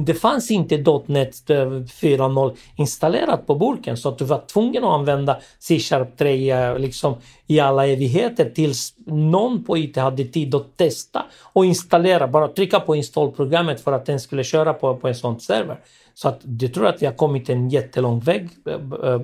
det 0.05 0.13
fanns 0.13 0.51
inte 0.51 0.77
.NET 1.05 1.35
4.0 1.47 2.55
installerat 2.75 3.47
på 3.47 3.55
burken 3.55 3.97
så 3.97 4.09
att 4.09 4.17
du 4.17 4.25
var 4.25 4.41
tvungen 4.53 4.83
att 4.83 4.89
använda 4.89 5.39
C-sharp 5.59 6.17
3 6.17 6.77
liksom 6.77 7.15
i 7.47 7.59
alla 7.59 7.87
evigheter 7.87 8.49
tills 8.49 8.93
någon 9.05 9.63
på 9.63 9.77
IT 9.77 9.95
hade 9.95 10.23
tid 10.23 10.55
att 10.55 10.77
testa 10.77 11.25
och 11.53 11.65
installera, 11.65 12.27
bara 12.27 12.47
trycka 12.47 12.79
på 12.79 12.95
installprogrammet 12.95 13.81
för 13.81 13.93
att 13.93 14.05
den 14.05 14.19
skulle 14.19 14.43
köra 14.43 14.73
på, 14.73 14.95
på 14.95 15.07
en 15.07 15.15
sån 15.15 15.39
server. 15.39 15.79
Så 16.13 16.29
att 16.29 16.41
jag 16.59 16.73
tror 16.73 16.87
att 16.87 17.01
vi 17.01 17.05
har 17.05 17.13
kommit 17.13 17.49
en 17.49 17.69
jättelång 17.69 18.19
väg 18.19 18.49
eh, 18.65 18.73
eh, 19.09 19.21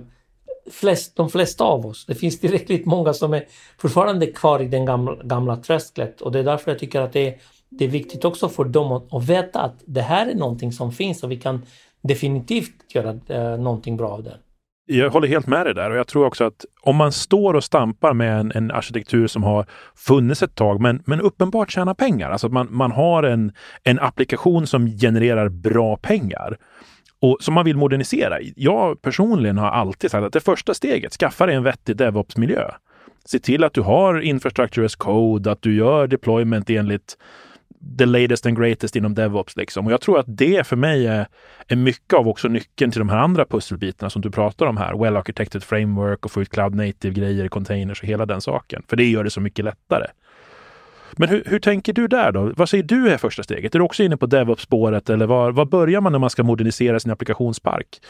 flest, 0.72 1.16
de 1.16 1.30
flesta 1.30 1.64
av 1.64 1.86
oss. 1.86 2.06
Det 2.06 2.16
finns 2.16 2.40
tillräckligt 2.40 2.86
många 2.86 3.14
som 3.14 3.34
är 3.34 3.44
fortfarande 3.78 4.28
kvar 4.28 4.62
i 4.62 4.68
den 4.68 4.86
gamla, 4.86 5.16
gamla 5.24 5.58
träsklet 5.58 6.22
och 6.22 6.32
det 6.32 6.40
är 6.40 6.44
därför 6.44 6.72
jag 6.72 6.80
tycker 6.80 7.02
att 7.02 7.14
det 7.14 7.28
är, 7.28 7.36
det 7.70 7.86
är 7.86 7.90
viktigt 7.90 8.26
också 8.26 8.50
för 8.50 8.64
dem 8.66 8.92
att, 8.92 9.14
att 9.14 9.30
veta 9.30 9.62
att 9.62 9.84
det 9.86 10.02
här 10.02 10.28
är 10.28 10.36
någonting 10.36 10.72
som 10.72 10.92
finns 10.92 11.24
och 11.24 11.32
vi 11.32 11.38
kan 11.38 11.66
definitivt 12.02 12.94
göra 12.94 13.20
eh, 13.28 13.58
någonting 13.58 13.98
bra 13.98 14.10
av 14.10 14.24
det. 14.24 14.38
Jag 14.88 15.10
håller 15.10 15.28
helt 15.28 15.48
med 15.48 15.66
dig 15.66 15.74
där 15.74 15.92
och 15.92 15.98
jag 15.98 16.08
tror 16.08 16.26
också 16.26 16.44
att 16.44 16.66
om 16.82 16.96
man 16.96 17.12
står 17.12 17.54
och 17.54 17.64
stampar 17.64 18.14
med 18.14 18.40
en, 18.40 18.52
en 18.56 18.72
arkitektur 18.72 19.28
som 19.28 19.44
har 19.44 19.66
funnits 19.96 20.44
ett 20.44 20.56
tag 20.56 20.82
men, 20.82 21.04
men 21.06 21.22
uppenbart 21.22 21.72
tjänar 21.72 21.94
pengar, 21.94 22.32
alltså 22.32 22.48
att 22.48 22.54
man, 22.54 22.68
man 22.72 22.92
har 22.92 23.24
en, 23.24 23.52
en 23.84 24.00
applikation 24.00 24.68
som 24.68 24.88
genererar 24.88 25.50
bra 25.50 25.98
pengar 25.98 26.58
och 27.26 27.38
som 27.40 27.54
man 27.54 27.66
vill 27.66 27.78
modernisera. 27.78 28.38
Jag 28.56 29.02
personligen 29.02 29.58
har 29.58 29.70
alltid 29.70 30.12
sagt 30.12 30.24
att 30.24 30.34
det 30.34 30.40
första 30.40 30.74
steget, 30.74 31.14
skaffa 31.14 31.46
dig 31.46 31.56
en 31.56 31.64
vettig 31.64 31.98
DevOps-miljö. 31.98 32.72
Se 33.26 33.40
till 33.40 33.64
att 33.64 33.74
du 33.74 33.82
har 33.82 34.22
infrastructure 34.22 34.86
as 34.86 34.96
code, 34.96 35.52
att 35.52 35.62
du 35.62 35.76
gör 35.76 36.08
deployment 36.08 36.70
enligt 36.70 37.18
the 37.98 38.06
latest 38.06 38.46
and 38.46 38.58
greatest 38.58 38.96
inom 38.96 39.14
DevOps. 39.14 39.58
Liksom. 39.58 39.86
Och 39.86 39.92
jag 39.92 40.02
tror 40.02 40.20
att 40.20 40.26
det 40.28 40.68
för 40.68 40.76
mig 40.76 41.08
är, 41.08 41.28
är 41.68 41.76
mycket 41.76 42.14
av 42.14 42.28
också 42.28 42.48
nyckeln 42.48 42.92
till 42.92 43.00
de 43.00 43.10
här 43.10 43.18
andra 43.18 43.46
pusselbitarna 43.46 44.10
som 44.10 44.22
du 44.22 44.32
pratar 44.32 44.66
om 44.66 44.78
här. 44.78 44.98
Well 44.98 45.18
architected 45.18 45.64
framework 45.64 46.26
och 46.26 46.32
få 46.32 46.42
ut 46.42 46.50
cloud 46.50 46.76
native-grejer, 46.76 47.48
containers 47.48 48.02
och 48.02 48.08
hela 48.08 48.26
den 48.26 48.42
saken. 48.42 48.84
För 48.88 48.98
det 48.98 49.06
gör 49.06 49.24
det 49.24 49.30
så 49.30 49.42
mycket 49.42 49.66
lättare. 49.66 50.08
Men 51.18 51.30
hur, 51.30 51.44
hur, 51.46 51.60
tänker 51.60 51.94
du 51.94 52.08
där 52.08 52.32
då? 52.32 52.52
Vad 52.58 52.70
säger 52.70 52.84
du 52.84 53.10
är 53.10 53.18
första 53.18 53.44
steget? 53.44 53.76
Är 53.76 53.80
du 53.80 53.86
också 53.86 54.04
inne 54.04 54.18
på 54.18 54.26
DevOps-spåret 54.26 55.10
eller 55.10 55.26
var, 55.26 55.52
var 55.52 55.66
börjar 55.66 56.02
man 56.02 56.12
när 56.12 56.20
man 56.20 56.30
ska 56.30 56.44
modernisera 56.44 57.00
sin 57.00 57.12
applikationspark? 57.12 58.02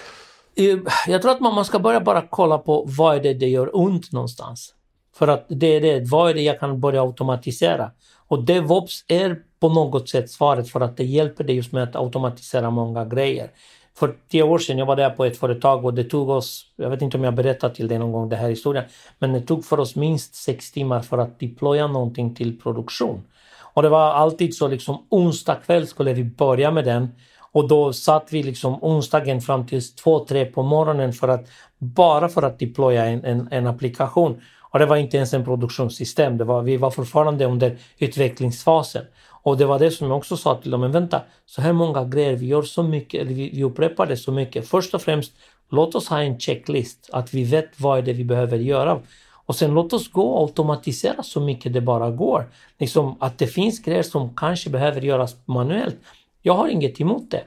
Jag 1.07 1.21
tror 1.21 1.31
att 1.31 1.39
man 1.41 1.65
ska 1.65 1.79
börja 1.79 1.99
bara 1.99 2.21
kolla 2.29 2.57
på 2.57 2.85
vad 2.97 3.15
är 3.15 3.23
det 3.23 3.33
det 3.33 3.47
gör 3.47 3.77
ont 3.77 4.11
någonstans. 4.11 4.73
För 5.15 5.27
att 5.27 5.45
det 5.49 5.67
är 5.67 5.81
det, 5.81 6.11
vad 6.11 6.29
är 6.29 6.33
det 6.33 6.41
jag 6.41 6.59
kan 6.59 6.79
börja 6.79 7.01
automatisera? 7.01 7.91
Och 8.27 8.43
DevOps 8.43 9.05
är 9.07 9.39
på 9.59 9.69
något 9.69 10.09
sätt 10.09 10.31
svaret 10.31 10.69
för 10.69 10.81
att 10.81 10.97
det 10.97 11.03
hjälper 11.03 11.43
dig 11.43 11.55
just 11.55 11.71
med 11.71 11.83
att 11.83 11.95
automatisera 11.95 12.69
många 12.69 13.05
grejer. 13.05 13.49
För 13.97 14.15
tio 14.31 14.43
år 14.43 14.59
sedan 14.59 14.77
jag 14.77 14.85
var 14.85 14.95
där 14.95 15.09
på 15.09 15.25
ett 15.25 15.37
företag 15.37 15.85
och 15.85 15.93
det 15.93 16.03
tog 16.03 16.29
oss, 16.29 16.65
jag 16.75 16.89
vet 16.89 17.01
inte 17.01 17.17
om 17.17 17.23
jag 17.23 17.35
berättat 17.35 17.75
till 17.75 17.87
dig 17.87 17.99
någon 17.99 18.11
gång 18.11 18.29
den 18.29 18.39
här 18.39 18.49
historien, 18.49 18.85
men 19.19 19.33
det 19.33 19.41
tog 19.41 19.65
för 19.65 19.79
oss 19.79 19.95
minst 19.95 20.35
sex 20.35 20.71
timmar 20.71 21.01
för 21.01 21.17
att 21.17 21.39
deploya 21.39 21.87
någonting 21.87 22.35
till 22.35 22.59
produktion. 22.59 23.23
Och 23.59 23.81
det 23.81 23.89
var 23.89 24.13
alltid 24.13 24.55
så 24.55 24.67
liksom 24.67 25.05
onsdag 25.09 25.55
kväll 25.55 25.87
skulle 25.87 26.13
vi 26.13 26.23
börja 26.23 26.71
med 26.71 26.85
den 26.85 27.09
och 27.51 27.67
då 27.67 27.93
satt 27.93 28.27
vi 28.31 28.43
liksom 28.43 28.83
onsdagen 28.83 29.41
fram 29.41 29.67
till 29.67 29.95
två, 29.95 30.25
tre 30.25 30.45
på 30.45 30.63
morgonen 30.63 31.13
för 31.13 31.27
att 31.27 31.47
bara 31.77 32.29
för 32.29 32.43
att 32.43 32.59
deploya 32.59 33.05
en, 33.05 33.25
en, 33.25 33.47
en 33.51 33.67
applikation. 33.67 34.41
Och 34.75 34.79
det 34.79 34.85
var 34.85 34.97
inte 34.97 35.17
ens 35.17 35.33
en 35.33 35.45
produktionssystem, 35.45 36.37
det 36.37 36.43
var, 36.43 36.61
vi 36.61 36.77
var 36.77 36.91
fortfarande 36.91 37.45
under 37.45 37.77
utvecklingsfasen. 37.97 39.05
Och 39.43 39.57
det 39.57 39.65
var 39.65 39.79
det 39.79 39.91
som 39.91 40.07
jag 40.07 40.17
också 40.17 40.37
sa 40.37 40.55
till 40.55 40.71
dem, 40.71 40.81
men 40.81 40.91
vänta, 40.91 41.21
så 41.45 41.61
här 41.61 41.73
många 41.73 42.03
grejer, 42.03 42.35
vi 42.35 42.45
gör 42.45 42.61
så 42.61 42.83
mycket, 42.83 43.21
eller 43.21 43.33
vi, 43.33 43.49
vi 43.49 43.63
upprepar 43.63 44.05
det 44.05 44.17
så 44.17 44.31
mycket. 44.31 44.67
Först 44.67 44.93
och 44.93 45.01
främst, 45.01 45.33
låt 45.69 45.95
oss 45.95 46.07
ha 46.07 46.21
en 46.21 46.39
checklist, 46.39 47.09
att 47.13 47.33
vi 47.33 47.43
vet 47.43 47.79
vad 47.79 47.97
är 47.97 48.01
det 48.01 48.13
vi 48.13 48.23
behöver 48.23 48.57
göra. 48.57 48.99
Och 49.45 49.55
sen 49.55 49.73
låt 49.73 49.93
oss 49.93 50.11
gå 50.11 50.23
och 50.23 50.41
automatisera 50.41 51.23
så 51.23 51.41
mycket 51.41 51.73
det 51.73 51.81
bara 51.81 52.11
går. 52.11 52.49
Liksom 52.79 53.15
att 53.19 53.37
det 53.37 53.47
finns 53.47 53.79
grejer 53.79 54.03
som 54.03 54.35
kanske 54.35 54.69
behöver 54.69 55.01
göras 55.01 55.35
manuellt. 55.45 55.97
Jag 56.41 56.53
har 56.53 56.67
inget 56.67 57.01
emot 57.01 57.31
det. 57.31 57.43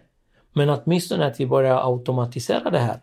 Men 0.53 0.71
åtminstone 0.71 1.27
att 1.27 1.41
vi 1.41 1.47
börjar 1.47 1.93
automatisera 1.93 2.71
det 2.71 2.79
här. 2.79 3.01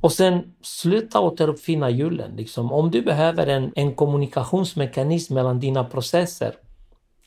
Och 0.00 0.12
sen 0.12 0.54
sluta 0.62 1.20
återuppfinna 1.20 1.90
hjulen. 1.90 2.36
Liksom, 2.36 2.72
om 2.72 2.90
du 2.90 3.02
behöver 3.02 3.46
en, 3.46 3.72
en 3.74 3.94
kommunikationsmekanism 3.94 5.34
mellan 5.34 5.60
dina 5.60 5.84
processer 5.84 6.54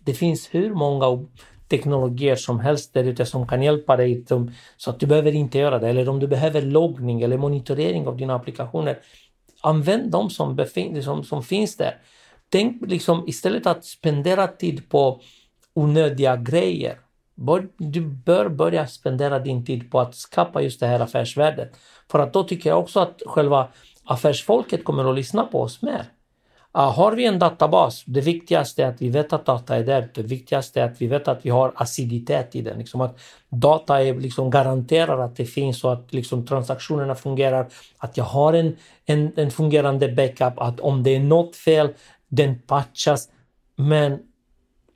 det 0.08 0.14
finns 0.14 0.50
hur 0.52 0.74
många 0.74 1.26
teknologier 1.68 2.36
som 2.36 2.60
helst 2.60 2.94
där 2.94 3.04
ute 3.04 3.26
som 3.26 3.48
kan 3.48 3.64
hjälpa 3.64 3.98
dig 3.98 4.26
så 4.78 4.90
att 4.90 5.00
du 5.00 5.06
behöver 5.06 5.36
inte 5.36 5.58
göra 5.58 5.80
det. 5.80 5.90
Eller 5.90 6.10
om 6.10 6.20
du 6.20 6.28
behöver 6.28 6.62
loggning 6.62 7.22
eller 7.22 7.38
monitorering 7.38 8.08
av 8.08 8.18
dina 8.18 8.36
applikationer. 8.36 9.00
Använd 9.62 10.12
dem 10.12 10.30
som, 10.30 10.66
som, 11.04 11.24
som 11.24 11.44
finns 11.44 11.78
där. 11.78 12.02
Tänk 12.50 12.88
liksom 12.88 13.28
istället 13.28 13.68
att 13.68 13.86
spendera 13.86 14.48
tid 14.48 14.90
på 14.90 15.22
onödiga 15.74 16.38
grejer. 16.38 17.00
Du 17.78 18.02
bör 18.02 18.50
börja 18.50 18.88
spendera 18.88 19.40
din 19.40 19.66
tid 19.66 19.92
på 19.92 20.00
att 20.00 20.16
skapa 20.16 20.62
just 20.62 20.80
det 20.80 20.88
här 20.88 21.00
affärsvärdet. 21.00 21.72
För 22.12 22.20
att 22.20 22.34
då 22.34 22.44
tycker 22.44 22.70
jag 22.70 22.80
också 22.80 23.00
att 23.00 23.22
själva 23.26 23.68
affärsfolket 24.04 24.84
kommer 24.84 25.10
att 25.10 25.16
lyssna 25.16 25.44
på 25.44 25.62
oss 25.62 25.82
mer. 25.82 26.06
Uh, 26.78 26.92
har 26.92 27.12
vi 27.12 27.26
en 27.26 27.40
databas, 27.40 28.04
det 28.06 28.22
viktigaste 28.22 28.84
är 28.84 28.88
att 28.88 29.02
vi 29.02 29.10
vet 29.10 29.34
att 29.34 29.46
data 29.46 29.76
är 29.76 29.84
där. 29.84 30.10
Det 30.14 30.22
viktigaste 30.22 30.82
är 30.82 30.86
att 30.86 31.02
vi 31.02 31.08
vet 31.08 31.28
att 31.28 31.46
vi 31.46 31.50
har 31.50 31.74
aciditet 31.76 32.56
i 32.56 32.62
den. 32.62 32.78
Liksom 32.78 33.02
att 33.02 33.20
data 33.50 34.04
är 34.04 34.20
liksom 34.20 34.50
garanterar 34.50 35.20
att 35.20 35.36
det 35.36 35.46
finns 35.46 35.84
och 35.84 35.94
att 35.94 36.14
liksom 36.14 36.46
transaktionerna 36.46 37.16
fungerar. 37.16 37.68
Att 37.98 38.18
jag 38.18 38.24
har 38.24 38.54
en, 38.54 38.76
en, 39.06 39.32
en 39.36 39.52
fungerande 39.52 40.08
backup, 40.08 40.60
att 40.60 40.80
om 40.80 41.04
det 41.04 41.16
är 41.16 41.20
något 41.20 41.56
fel, 41.56 41.90
den 42.28 42.60
patchas. 42.60 43.30
Men 43.76 44.20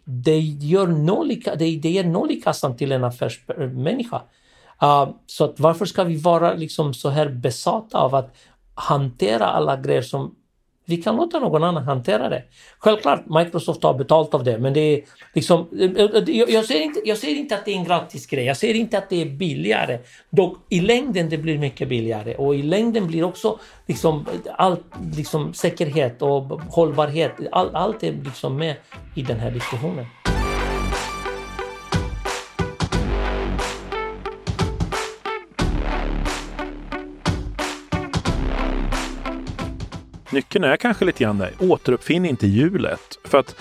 det 0.04 0.40
gör 0.40 0.88
noll 0.88 1.32
i, 1.32 1.36
det, 1.36 1.56
det 1.56 1.90
ger 1.90 2.04
noll 2.04 2.32
i 2.32 2.42
kassan 2.42 2.78
till 2.78 2.92
en 2.92 3.04
affärsmänniska. 3.04 4.22
Uh, 4.84 5.10
så 5.26 5.44
att 5.44 5.60
varför 5.60 5.86
ska 5.86 6.04
vi 6.04 6.16
vara 6.16 6.54
liksom 6.54 6.94
så 6.94 7.10
här 7.10 7.30
besatta 7.30 7.98
av 7.98 8.16
att 8.16 8.36
hantera 8.74 9.46
alla 9.46 9.78
grejer 9.78 10.02
som 10.02 10.36
vi 10.92 10.98
kan 10.98 11.16
låta 11.16 11.40
någon 11.40 11.64
annan 11.64 11.84
hantera 11.84 12.30
det. 12.30 12.44
Självklart, 12.80 13.24
Microsoft 13.26 13.84
har 13.84 13.94
betalt 13.94 14.34
av 14.34 14.44
det, 14.44 14.58
men 14.58 14.74
det 14.74 14.80
är 14.80 15.02
liksom... 15.34 15.68
Jag 16.28 16.66
ser, 16.66 16.82
inte, 16.82 17.02
jag 17.06 17.18
ser 17.18 17.36
inte 17.36 17.56
att 17.56 17.66
det 17.66 17.72
är 17.72 17.76
en 17.76 17.84
gratis 17.84 18.26
grej. 18.26 18.46
Jag 18.46 18.58
ser 18.58 18.74
inte 18.74 18.98
att 18.98 19.10
det 19.10 19.22
är 19.22 19.26
billigare. 19.26 20.00
Dock 20.30 20.58
i 20.70 20.80
längden 20.80 21.30
det 21.30 21.38
blir 21.38 21.58
mycket 21.58 21.90
billigare 21.90 22.36
och 22.36 22.56
i 22.56 22.62
längden 22.62 23.08
blir 23.08 23.24
också 23.24 23.60
liksom 23.88 24.26
allt, 24.58 24.86
liksom 25.16 25.54
säkerhet 25.54 26.22
och 26.22 26.62
hållbarhet. 26.70 27.32
All, 27.52 27.76
allt 27.76 28.04
är 28.04 28.14
liksom 28.24 28.58
med 28.58 28.76
i 29.16 29.22
den 29.22 29.40
här 29.40 29.52
diskussionen. 29.52 30.06
Nyckeln 40.32 40.64
är 40.64 40.78
kanske 40.78 41.06
lite 41.06 41.24
grann 41.24 41.38
där, 41.38 41.52
återuppfinn 41.60 42.26
inte 42.26 42.48
hjulet. 42.48 43.20
För 43.24 43.38
att, 43.38 43.56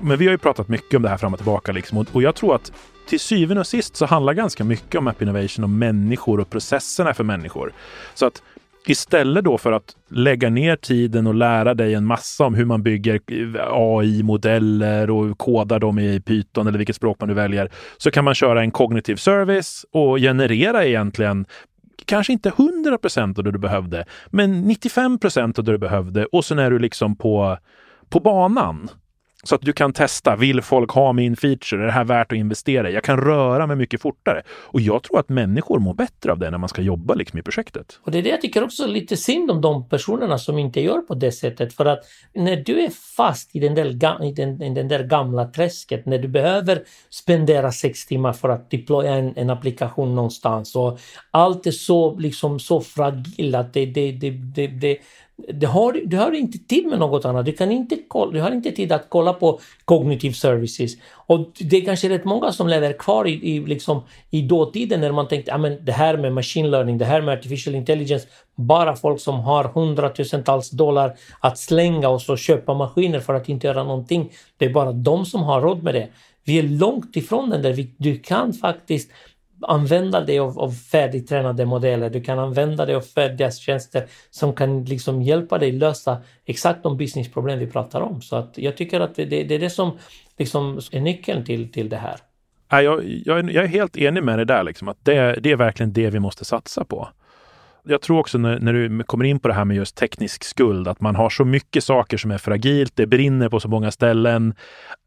men 0.00 0.18
vi 0.18 0.24
har 0.24 0.32
ju 0.32 0.38
pratat 0.38 0.68
mycket 0.68 0.96
om 0.96 1.02
det 1.02 1.08
här 1.08 1.16
fram 1.16 1.32
och 1.32 1.38
tillbaka 1.38 1.72
liksom, 1.72 1.98
och, 1.98 2.06
och 2.12 2.22
jag 2.22 2.34
tror 2.34 2.54
att 2.54 2.72
till 3.08 3.20
syvende 3.20 3.60
och 3.60 3.66
sist 3.66 3.96
så 3.96 4.06
handlar 4.06 4.32
ganska 4.32 4.64
mycket 4.64 4.94
om 4.94 5.08
App 5.08 5.22
Innovation 5.22 5.64
om 5.64 5.78
människor 5.78 6.40
och 6.40 6.50
processerna 6.50 7.14
för 7.14 7.24
människor. 7.24 7.72
Så 8.14 8.26
att 8.26 8.42
istället 8.86 9.44
då 9.44 9.58
för 9.58 9.72
att 9.72 9.96
lägga 10.08 10.50
ner 10.50 10.76
tiden 10.76 11.26
och 11.26 11.34
lära 11.34 11.74
dig 11.74 11.94
en 11.94 12.04
massa 12.04 12.44
om 12.44 12.54
hur 12.54 12.64
man 12.64 12.82
bygger 12.82 13.20
AI-modeller 13.70 15.10
och 15.10 15.38
kodar 15.38 15.78
dem 15.78 15.98
i 15.98 16.20
Python 16.20 16.66
eller 16.66 16.78
vilket 16.78 16.96
språk 16.96 17.20
man 17.20 17.28
nu 17.28 17.34
väljer, 17.34 17.70
så 17.98 18.10
kan 18.10 18.24
man 18.24 18.34
köra 18.34 18.60
en 18.60 18.70
kognitiv 18.70 19.16
service 19.16 19.86
och 19.92 20.18
generera 20.18 20.84
egentligen 20.84 21.46
kanske 22.04 22.32
inte 22.32 22.48
100 22.48 22.98
procent 22.98 23.38
av 23.38 23.44
det 23.44 23.50
du 23.50 23.58
behövde, 23.58 24.04
men 24.26 24.60
95 24.60 25.18
procent 25.18 25.58
av 25.58 25.64
det 25.64 25.72
du 25.72 25.78
behövde 25.78 26.26
och 26.26 26.44
sen 26.44 26.58
är 26.58 26.70
du 26.70 26.78
liksom 26.78 27.16
på, 27.16 27.58
på 28.08 28.20
banan. 28.20 28.88
Så 29.44 29.54
att 29.54 29.60
du 29.60 29.72
kan 29.72 29.92
testa, 29.92 30.36
vill 30.36 30.62
folk 30.62 30.90
ha 30.90 31.12
min 31.12 31.36
feature? 31.36 31.82
Är 31.82 31.86
det 31.86 31.92
här 31.92 32.04
värt 32.04 32.32
att 32.32 32.38
investera 32.38 32.90
i? 32.90 32.94
Jag 32.94 33.04
kan 33.04 33.16
röra 33.20 33.66
mig 33.66 33.76
mycket 33.76 34.02
fortare. 34.02 34.42
Och 34.48 34.80
jag 34.80 35.02
tror 35.02 35.18
att 35.18 35.28
människor 35.28 35.78
mår 35.78 35.94
bättre 35.94 36.32
av 36.32 36.38
det 36.38 36.50
när 36.50 36.58
man 36.58 36.68
ska 36.68 36.82
jobba 36.82 37.14
liksom 37.14 37.38
i 37.38 37.42
projektet. 37.42 37.98
Och 38.02 38.10
det 38.10 38.18
är 38.18 38.22
det 38.22 38.28
jag 38.28 38.40
tycker 38.40 38.64
också 38.64 38.86
lite 38.86 39.16
synd 39.16 39.50
om 39.50 39.60
de 39.60 39.88
personerna 39.88 40.38
som 40.38 40.58
inte 40.58 40.80
gör 40.80 40.98
på 40.98 41.14
det 41.14 41.32
sättet. 41.32 41.74
För 41.74 41.86
att 41.86 41.98
när 42.34 42.56
du 42.56 42.80
är 42.80 42.90
fast 43.16 43.56
i 43.56 43.58
den 43.58 43.74
där, 43.74 44.24
i 44.24 44.32
den, 44.32 44.62
i 44.62 44.74
den 44.74 44.88
där 44.88 45.04
gamla 45.04 45.44
träsket, 45.44 46.06
när 46.06 46.18
du 46.18 46.28
behöver 46.28 46.82
spendera 47.10 47.72
sex 47.72 48.06
timmar 48.06 48.32
för 48.32 48.48
att 48.48 48.70
deploya 48.70 49.14
en, 49.14 49.36
en 49.36 49.50
applikation 49.50 50.14
någonstans 50.14 50.76
och 50.76 50.98
allt 51.30 51.66
är 51.66 51.70
så, 51.70 52.18
liksom, 52.18 52.60
så 52.60 52.80
fragilt 52.80 53.54
att 53.54 53.72
det, 53.72 53.86
det, 53.86 54.12
det, 54.12 54.30
det, 54.30 54.66
det 54.66 54.98
det 55.36 55.66
har, 55.66 56.00
du 56.04 56.16
har 56.16 56.32
inte 56.32 56.58
tid 56.58 56.86
med 56.86 56.98
något 56.98 57.24
annat. 57.24 57.46
Du, 57.46 57.52
kan 57.52 57.70
inte, 57.70 57.96
du 58.32 58.40
har 58.40 58.50
inte 58.50 58.72
tid 58.72 58.92
att 58.92 59.06
kolla 59.08 59.32
på 59.32 59.60
cognitive 59.84 60.34
services. 60.34 60.92
Och 61.26 61.46
det 61.58 61.76
är 61.76 61.84
kanske 61.84 62.08
rätt 62.08 62.24
många 62.24 62.52
som 62.52 62.68
lever 62.68 62.92
kvar 62.92 63.28
i, 63.28 63.32
i, 63.32 63.60
liksom, 63.60 64.02
i 64.30 64.42
dåtiden 64.42 65.00
när 65.00 65.12
man 65.12 65.28
tänkte 65.28 65.54
att 65.54 65.86
det 65.86 65.92
här 65.92 66.16
med 66.16 66.32
machine 66.32 66.70
learning, 66.70 66.98
det 66.98 67.04
här 67.04 67.22
med 67.22 67.38
artificial 67.38 67.74
intelligence, 67.74 68.26
bara 68.54 68.96
folk 68.96 69.20
som 69.20 69.40
har 69.40 69.64
hundratusentals 69.64 70.70
dollar 70.70 71.14
att 71.40 71.58
slänga 71.58 72.08
och 72.08 72.22
så 72.22 72.36
köpa 72.36 72.74
maskiner 72.74 73.20
för 73.20 73.34
att 73.34 73.48
inte 73.48 73.66
göra 73.66 73.84
någonting. 73.84 74.32
Det 74.56 74.64
är 74.64 74.70
bara 74.70 74.92
de 74.92 75.26
som 75.26 75.42
har 75.42 75.60
råd 75.60 75.82
med 75.82 75.94
det. 75.94 76.08
Vi 76.44 76.58
är 76.58 76.62
långt 76.62 77.16
ifrån 77.16 77.50
den 77.50 77.62
där. 77.62 77.86
Du 77.96 78.18
kan 78.18 78.52
faktiskt 78.52 79.10
använda 79.64 80.20
dig 80.20 80.38
av, 80.38 80.58
av 80.58 80.70
färdigtränade 80.70 81.66
modeller. 81.66 82.10
Du 82.10 82.20
kan 82.20 82.38
använda 82.38 82.86
dig 82.86 82.94
av 82.94 83.00
färdiga 83.00 83.50
tjänster 83.50 84.06
som 84.30 84.52
kan 84.52 84.84
liksom 84.84 85.22
hjälpa 85.22 85.58
dig 85.58 85.72
lösa 85.72 86.22
exakt 86.44 86.82
de 86.82 86.96
businessproblem 86.96 87.58
vi 87.58 87.66
pratar 87.66 88.00
om. 88.00 88.22
Så 88.22 88.36
att 88.36 88.58
jag 88.58 88.76
tycker 88.76 89.00
att 89.00 89.14
det, 89.14 89.24
det 89.24 89.54
är 89.54 89.58
det 89.58 89.70
som 89.70 89.98
liksom 90.38 90.80
är 90.92 91.00
nyckeln 91.00 91.44
till, 91.44 91.72
till 91.72 91.88
det 91.88 91.96
här. 91.96 92.16
Jag, 92.68 93.04
jag, 93.04 93.52
jag 93.52 93.64
är 93.64 93.68
helt 93.68 93.96
enig 93.96 94.22
med 94.22 94.38
dig 94.38 94.46
där, 94.46 94.62
liksom, 94.62 94.88
att 94.88 95.04
det, 95.04 95.38
det 95.40 95.50
är 95.50 95.56
verkligen 95.56 95.92
det 95.92 96.10
vi 96.10 96.20
måste 96.20 96.44
satsa 96.44 96.84
på 96.84 97.08
jag 97.84 98.00
tror 98.00 98.18
också 98.18 98.38
när, 98.38 98.58
när, 98.58 98.72
du 98.72 99.02
kommer 99.02 99.24
in 99.24 99.40
på 99.40 99.48
det 99.48 99.54
här 99.54 99.64
med 99.64 99.76
just 99.76 99.96
teknisk 99.96 100.44
skuld, 100.44 100.88
att 100.88 101.00
man 101.00 101.16
har 101.16 101.30
så 101.30 101.44
mycket 101.44 101.84
saker 101.84 102.16
som 102.16 102.30
är 102.30 102.38
fragilt, 102.38 102.92
det 102.96 103.06
brinner 103.06 103.48
på 103.48 103.60
så 103.60 103.68
många 103.68 103.90
ställen. 103.90 104.54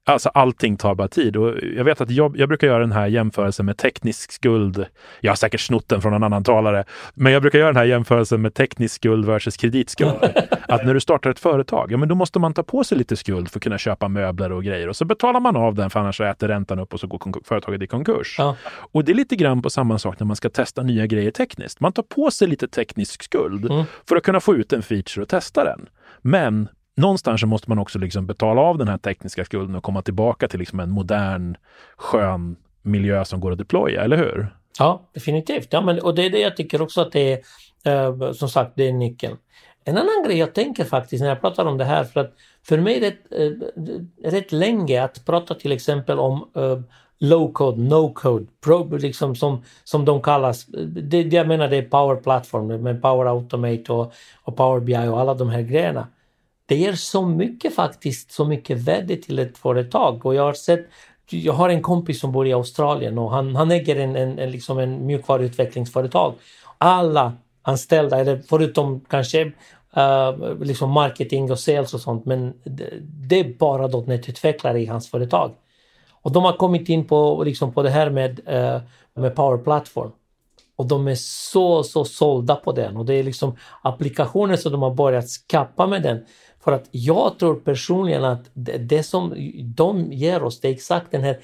Alltså 0.08 0.30
allting 0.30 0.78
tar 0.78 0.96
bara 0.96 1.08
tid 1.08 1.38
och 1.38 1.54
jag 1.78 1.84
vet 1.84 2.02
att 2.02 2.10
jag, 2.10 2.38
jag, 2.38 2.50
brukar 2.50 2.68
göra 2.68 2.80
den 2.80 2.92
här 2.92 3.08
jämförelsen 3.08 3.66
med 3.66 3.78
teknisk 3.78 4.32
skuld. 4.32 4.86
Jag 5.22 5.32
har 5.32 5.36
säkert 5.36 5.60
snott 5.60 5.90
den 5.90 6.02
från 6.02 6.14
en 6.14 6.24
annan 6.24 6.44
talare, 6.44 6.84
men 7.14 7.34
jag 7.34 7.42
brukar 7.42 7.60
göra 7.60 7.70
den 7.70 7.78
här 7.78 7.86
jämförelsen 7.86 8.42
med 8.42 8.54
teknisk 8.54 8.96
skuld 8.96 9.26
versus 9.26 9.58
kreditskuld. 9.58 10.16
att 10.68 10.86
när 10.86 10.94
du 10.94 11.00
startar 11.00 11.30
ett 11.30 11.40
företag, 11.40 11.92
ja 11.92 11.98
men 11.98 12.10
då 12.10 12.16
måste 12.16 12.40
man 12.40 12.54
ta 12.54 12.64
på 12.64 12.84
sig 12.84 12.98
lite 12.98 13.16
skuld 13.16 13.52
för 13.52 13.60
att 13.60 13.64
kunna 13.64 13.78
köpa 13.78 14.08
möbler 14.08 14.52
och 14.52 14.64
grejer 14.64 14.90
och 14.90 14.96
så 14.96 15.06
betalar 15.06 15.40
man 15.40 15.56
av 15.56 15.76
den 15.76 15.90
för 15.90 16.00
annars 16.00 16.22
äter 16.22 16.48
räntan 16.48 16.80
upp 16.80 16.94
och 16.94 17.00
så 17.00 17.08
går 17.08 17.44
företaget 17.44 17.82
i 17.82 17.88
konkurs. 17.88 18.36
Ja. 18.38 18.56
Och 18.92 19.06
det 19.06 19.12
är 19.12 19.16
lite 19.16 19.36
grann 19.36 19.62
på 19.62 19.70
samma 19.70 20.00
sak 20.00 20.20
när 20.20 20.28
man 20.28 20.36
ska 20.36 20.50
testa 20.50 20.84
nya 20.84 21.06
grejer 21.08 21.32
tekniskt. 21.32 21.80
Man 21.80 21.92
tar 21.92 22.04
på 22.04 22.32
sig 22.32 22.48
lite 22.48 22.65
teknisk 22.68 23.24
skuld 23.24 23.66
mm. 23.72 23.86
för 24.08 24.16
att 24.16 24.24
kunna 24.24 24.40
få 24.40 24.56
ut 24.56 24.74
en 24.74 24.82
feature 24.82 25.22
och 25.22 25.30
testa 25.30 25.64
den. 25.64 25.90
Men 26.22 26.70
någonstans 26.96 27.42
så 27.42 27.48
måste 27.48 27.70
man 27.70 27.80
också 27.80 28.00
liksom 28.00 28.28
betala 28.28 28.62
av 28.62 28.78
den 28.78 28.88
här 28.88 28.98
tekniska 28.98 29.46
skulden 29.46 29.76
och 29.76 29.84
komma 29.84 30.02
tillbaka 30.02 30.48
till 30.48 30.60
liksom 30.60 30.80
en 30.80 30.92
modern, 30.92 31.58
skön 31.98 32.56
miljö 32.82 33.26
som 33.26 33.40
går 33.40 33.52
att 33.52 33.58
deploya, 33.58 34.04
eller 34.04 34.18
hur? 34.18 34.56
Ja, 34.80 35.10
definitivt. 35.14 35.68
Ja, 35.74 35.82
men, 35.82 36.00
och 36.00 36.16
det 36.16 36.26
är 36.26 36.30
det 36.30 36.40
jag 36.40 36.58
tycker 36.58 36.82
också 36.82 37.02
att 37.02 37.12
det 37.12 37.34
är, 37.84 38.08
eh, 38.08 38.32
som 38.32 38.50
sagt, 38.50 38.72
det 38.76 38.88
är 38.88 38.94
nyckeln. 38.94 39.38
En 39.84 39.98
annan 39.98 40.24
grej 40.26 40.38
jag 40.38 40.54
tänker 40.54 40.84
faktiskt 40.84 41.22
när 41.22 41.30
jag 41.30 41.42
pratar 41.42 41.66
om 41.66 41.78
det 41.78 41.86
här, 41.86 42.04
för 42.04 42.20
att 42.20 42.34
för 42.64 42.78
mig 42.78 42.96
är 42.96 43.02
det 43.02 43.44
eh, 43.44 44.32
rätt 44.32 44.52
länge 44.52 45.04
att 45.04 45.26
prata 45.26 45.54
till 45.54 45.72
exempel 45.72 46.20
om 46.20 46.50
eh, 46.56 46.80
low 47.20 47.54
code, 47.54 47.82
no 47.82 48.14
code, 48.14 48.46
pro, 48.64 48.98
liksom 48.98 49.36
som, 49.36 49.64
som 49.84 50.06
de 50.06 50.22
kallas. 50.22 50.66
Det, 50.88 51.22
jag 51.22 51.48
menar 51.48 51.68
det 51.68 51.78
är 51.78 51.82
Power 51.82 52.16
Platform 52.16 52.68
med 52.68 53.02
Power 53.02 53.26
Automate 53.26 53.94
och, 53.94 54.14
och 54.44 54.56
Power 54.56 54.80
BI 54.80 55.08
och 55.08 55.20
alla 55.20 55.34
de 55.34 55.50
här 55.50 55.62
grejerna 55.62 56.08
det 56.66 56.76
ger 56.76 56.94
så 56.94 57.26
mycket 57.26 57.76
faktiskt, 57.76 58.32
så 58.32 58.46
mycket 58.46 58.78
värde 58.78 59.18
till 59.18 59.40
ett 59.40 59.58
företag. 59.58 60.26
Och 60.26 60.36
jag 60.36 60.44
har 60.44 60.54
sett, 60.54 60.86
jag 61.30 61.54
har 61.54 61.70
en 61.70 61.82
kompis 61.82 62.20
som 62.20 62.32
bor 62.32 62.48
i 62.48 62.54
Australien 62.54 63.18
och 63.18 63.32
han, 63.32 63.56
han 63.56 63.72
äger 63.72 63.96
en, 63.96 64.16
en, 64.16 64.40
en, 64.40 64.52
liksom 64.52 64.80
en 64.80 65.06
mjukvaruutvecklingsföretag. 65.06 66.34
Alla 66.78 67.34
anställda, 67.62 68.20
eller 68.20 68.42
förutom 68.48 69.00
kanske 69.00 69.46
uh, 69.98 70.62
liksom 70.62 70.92
marketing 70.92 71.52
och 71.52 71.60
sales 71.60 71.94
och 71.94 72.02
sånt, 72.02 72.26
men 72.26 72.54
det, 72.64 72.90
det 73.02 73.40
är 73.40 73.58
bara 73.58 73.88
.NET-utvecklare 73.88 74.80
i 74.80 74.86
hans 74.86 75.10
företag. 75.10 75.52
Och 76.26 76.32
de 76.32 76.44
har 76.44 76.54
kommit 76.54 76.90
in 76.90 77.06
på, 77.06 77.44
liksom 77.46 77.74
på 77.74 77.84
det 77.84 77.90
här 77.90 78.10
med, 78.10 78.40
eh, 78.46 78.82
med 79.14 79.36
Power 79.36 79.58
Platform. 79.58 80.12
Och 80.76 80.86
de 80.86 81.08
är 81.08 81.16
så, 81.16 81.84
så 81.84 82.06
sålda 82.06 82.56
på 82.56 82.72
den 82.72 82.98
och 82.98 83.06
det 83.06 83.14
är 83.14 83.24
liksom 83.24 83.56
applikationer 83.82 84.56
som 84.56 84.72
de 84.72 84.82
har 84.82 84.94
börjat 84.94 85.30
skapa 85.30 85.88
med 85.88 86.04
den 86.04 86.26
för 86.64 86.72
att 86.72 86.88
jag 86.92 87.40
tror 87.40 87.56
personligen 87.56 88.24
att 88.24 88.50
det, 88.54 88.78
det 88.78 89.04
som 89.04 89.34
de 89.76 90.14
ger 90.14 90.44
oss, 90.44 90.60
det 90.60 90.68
är 90.68 90.72
exakt 90.72 91.12
den 91.12 91.24
här 91.24 91.40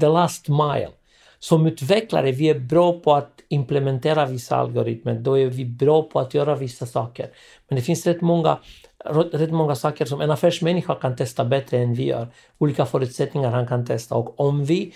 the 0.00 0.08
last 0.08 0.48
mile. 0.48 0.90
Som 1.38 1.66
utvecklare, 1.66 2.32
vi 2.32 2.48
är 2.48 2.58
bra 2.58 2.92
på 2.92 3.14
att 3.14 3.32
implementera 3.48 4.26
vissa 4.26 4.56
algoritmer, 4.56 5.14
då 5.14 5.38
är 5.38 5.46
vi 5.46 5.64
bra 5.64 6.02
på 6.02 6.20
att 6.20 6.34
göra 6.34 6.54
vissa 6.54 6.86
saker. 6.86 7.30
Men 7.68 7.76
det 7.76 7.82
finns 7.82 8.06
rätt 8.06 8.20
många 8.20 8.58
rätt 9.04 9.50
många 9.50 9.74
saker 9.74 10.04
som 10.04 10.20
en 10.20 10.30
affärsmänniska 10.30 10.94
kan 10.94 11.16
testa 11.16 11.44
bättre 11.44 11.78
än 11.78 11.94
vi 11.94 12.04
gör. 12.04 12.28
Olika 12.58 12.86
förutsättningar 12.86 13.50
han 13.50 13.66
kan 13.66 13.86
testa 13.86 14.14
och 14.14 14.40
om 14.40 14.64
vi 14.64 14.92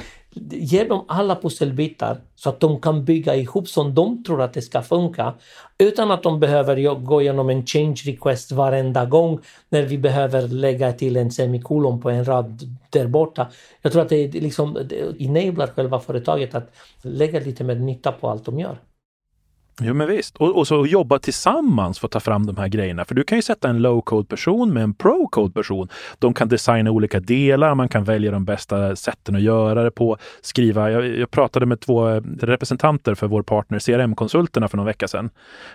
ger 0.51 0.89
dem 0.89 1.05
alla 1.09 1.37
pusselbitar 1.37 2.21
så 2.35 2.49
att 2.49 2.61
de 2.61 2.81
kan 2.81 3.05
bygga 3.05 3.35
ihop 3.35 3.69
som 3.69 3.95
de 3.95 4.25
tror 4.25 4.43
att 4.43 4.53
det 4.53 4.63
ska 4.63 4.83
funka 4.83 5.35
utan 5.79 6.11
att 6.11 6.23
de 6.23 6.41
behöver 6.41 6.95
gå 6.95 7.23
igenom 7.23 7.51
en 7.51 7.67
change 7.67 8.03
request 8.07 8.53
varenda 8.53 9.05
gång 9.05 9.41
när 9.69 9.83
vi 9.83 9.99
behöver 9.99 10.49
lägga 10.49 10.93
till 10.93 11.17
en 11.17 11.31
semikolon 11.31 12.01
på 12.01 12.11
en 12.11 12.25
rad 12.25 12.63
där 12.91 13.07
borta. 13.07 13.47
Jag 13.83 13.93
tror 13.93 14.03
att 14.03 14.09
det, 14.09 14.29
liksom, 14.29 14.79
det 14.89 15.21
enablar 15.21 15.67
själva 15.67 16.01
företaget 16.01 16.55
att 16.55 16.73
lägga 17.03 17.41
lite 17.41 17.65
mer 17.65 17.75
nytta 17.75 18.13
på 18.13 18.29
allt 18.29 18.45
de 18.45 18.59
gör. 18.59 18.79
Jo 19.83 19.95
men 19.95 20.09
visst, 20.09 20.37
och, 20.37 20.57
och, 20.57 20.67
så 20.67 20.87
jobba 20.87 21.19
tillsammans 21.19 21.99
för 21.99 22.07
att 22.07 22.13
ta 22.13 22.21
fram 22.21 22.47
de 22.47 22.57
här 22.57 22.69
grejerna. 22.69 23.05
För 23.05 23.15
du 23.15 23.25
kan 23.25 23.39
ju 23.39 23.43
sätta 23.43 23.69
en 23.69 23.87
low-code 23.87 24.27
person 24.27 24.73
med 24.73 24.83
en 24.83 24.95
pro-code 24.95 25.53
person. 25.53 25.89
De 26.19 26.35
kan 26.35 26.49
designa 26.49 26.91
olika 26.91 27.21
delar, 27.21 27.75
man 27.75 27.89
kan 27.89 28.05
välja 28.05 28.31
de 28.31 28.45
bästa 28.45 28.97
sätten 28.97 29.37
att 29.37 29.43
göra 29.43 29.83
det 29.83 29.91
på. 29.91 30.17
Skriva, 30.41 30.91
jag, 30.91 31.07
jag 31.07 31.31
pratade 31.31 31.67
med 31.67 31.81
två 31.81 32.09
eh, 32.09 32.23
representanter 32.41 33.15
för 33.15 33.27
vår 33.27 33.43
partner 33.43 33.79
CRM-konsulterna 33.79 34.69
för 34.69 34.77
någon 34.77 34.87
vecka 34.87 35.09
sedan 35.09 35.31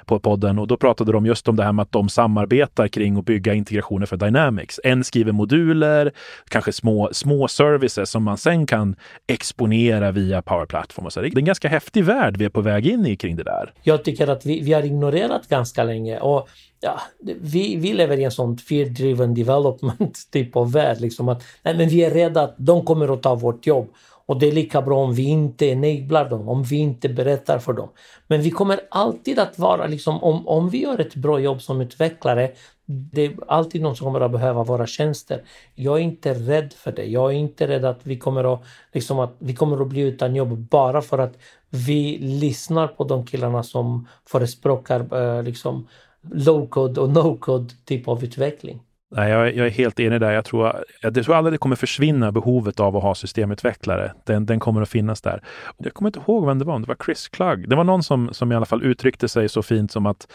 på 0.06 0.20
podden 0.20 0.60
och 0.60 0.68
då 0.68 0.78
pratade 0.78 1.12
de 1.12 1.26
just 1.26 1.48
om 1.48 1.56
det 1.56 1.64
här 1.64 1.72
med 1.72 1.84
att 1.84 1.92
de 1.92 2.10
samarbetar 2.10 2.88
kring 2.88 3.18
att 3.18 3.26
bygga 3.26 3.54
integrationer 3.54 4.06
för 4.06 4.18
Dynamics. 4.18 4.80
En 4.84 5.04
skriver 5.04 5.32
moduler, 5.32 6.12
kanske 6.50 6.72
små, 6.72 7.10
små 7.12 7.48
services 7.48 8.10
som 8.10 8.24
man 8.24 8.38
sen 8.38 8.66
kan 8.66 8.96
exponera 9.28 10.12
via 10.12 10.42
Power 10.42 10.66
Platform. 10.66 11.06
Och 11.06 11.14
så. 11.14 11.22
Det 11.22 11.28
är 11.28 11.38
en 11.38 11.46
ganska 11.46 11.70
häftig 11.70 12.06
värld 12.06 12.38
vi 12.38 12.46
är 12.46 12.50
på 12.50 12.62
väg 12.62 12.88
in 12.88 13.06
i 13.06 13.16
kring 13.16 13.36
det 13.36 13.44
där 13.44 13.72
jag 13.92 14.04
tycker 14.04 14.28
att 14.28 14.46
vi, 14.46 14.62
vi 14.62 14.74
har 14.74 14.84
ignorerat 14.84 15.48
ganska 15.48 15.84
länge. 15.84 16.20
Och 16.20 16.50
ja, 16.80 17.02
vi, 17.42 17.76
vi 17.76 17.94
lever 17.94 18.18
i 18.18 18.24
en 18.24 18.32
sån 18.32 18.58
fear-driven 18.58 19.34
development 19.34 20.20
typ 20.32 20.56
av 20.56 20.72
värld. 20.72 21.02
Liksom 21.02 21.30
att, 21.30 21.44
nej, 21.64 21.78
men 21.78 21.90
vi 21.90 22.04
är 22.04 22.12
rädda 22.12 22.42
att 22.42 22.56
de 22.58 22.86
kommer 22.86 23.14
att 23.14 23.24
ta 23.24 23.36
vårt 23.36 23.68
jobb. 23.68 23.88
Och 24.32 24.40
det 24.40 24.48
är 24.48 24.52
lika 24.52 24.82
bra 24.82 25.04
om 25.04 25.14
vi 25.14 25.24
inte 25.24 25.66
enablar 25.66 26.30
dem, 26.30 26.50
om 26.50 26.64
vi 26.64 26.78
inte 26.78 27.10
berättar 27.10 27.60
för 27.60 27.74
dem. 27.74 27.90
Men 28.28 28.42
vi 28.42 28.52
kommer 28.52 28.80
alltid 28.92 29.40
att 29.40 29.60
vara, 29.60 29.88
liksom, 29.88 30.24
om, 30.24 30.48
om 30.48 30.70
vi 30.70 30.82
gör 30.82 31.00
ett 31.00 31.16
bra 31.16 31.40
jobb 31.40 31.62
som 31.62 31.82
utvecklare, 31.82 32.52
det 32.86 33.26
är 33.26 33.34
alltid 33.48 33.82
någon 33.82 33.96
som 33.96 34.06
kommer 34.06 34.22
att 34.22 34.32
behöva 34.32 34.64
våra 34.64 34.88
tjänster. 34.88 35.44
Jag 35.76 35.98
är 35.98 36.02
inte 36.02 36.34
rädd 36.34 36.74
för 36.74 36.92
det. 36.92 37.06
Jag 37.06 37.32
är 37.32 37.36
inte 37.36 37.68
rädd 37.68 37.86
att 37.86 38.00
vi 38.04 38.18
kommer 38.18 38.54
att, 38.54 38.64
liksom 38.94 39.20
att, 39.20 39.36
vi 39.40 39.56
kommer 39.56 39.82
att 39.82 39.88
bli 39.88 40.02
utan 40.02 40.36
jobb 40.36 40.58
bara 40.58 41.02
för 41.02 41.18
att 41.18 41.38
vi 41.70 42.18
lyssnar 42.18 42.88
på 42.88 43.04
de 43.04 43.26
killarna 43.26 43.64
som 43.64 44.08
förespråkar 44.26 45.22
eh, 45.22 45.44
liksom 45.44 45.88
low-code 46.22 46.98
och 46.98 47.10
no-code 47.10 47.72
typ 47.86 48.08
av 48.08 48.24
utveckling. 48.24 48.80
Nej, 49.14 49.32
jag, 49.32 49.56
jag, 49.56 49.68
är 49.68 49.72
helt 49.72 50.00
enig 50.00 50.20
där. 50.20 50.32
Jag 50.32 50.46
tror, 50.46 50.84
jag 51.02 51.14
tror 51.14 51.36
aldrig 51.36 51.54
det 51.54 51.58
kommer 51.58 51.76
försvinna 51.76 52.32
behovet 52.32 52.80
av 52.80 52.98
att 52.98 53.04
ha 53.04 53.16
systemutvecklare. 53.16 54.14
Den, 54.26 54.46
den 54.46 54.60
kommer 54.60 54.82
att 54.82 54.90
finnas 54.90 55.22
där. 55.22 55.44
Jag 55.78 55.94
kommer 55.94 56.10
inte 56.10 56.20
ihåg 56.20 56.46
vem 56.46 56.60
det 56.60 56.66
var, 56.66 56.76
om 56.76 56.82
det 56.82 56.88
var 56.88 56.98
Chris 57.06 57.28
Klugg. 57.28 57.70
Det 57.70 57.76
var 57.76 57.84
någon 57.84 58.04
som, 58.04 58.34
som 58.34 58.52
i 58.52 58.56
alla 58.56 58.66
fall 58.66 58.84
uttryckte 58.84 59.30
sig 59.30 59.50
så 59.50 59.64
fint 59.64 59.92
som 59.92 60.06
att 60.06 60.28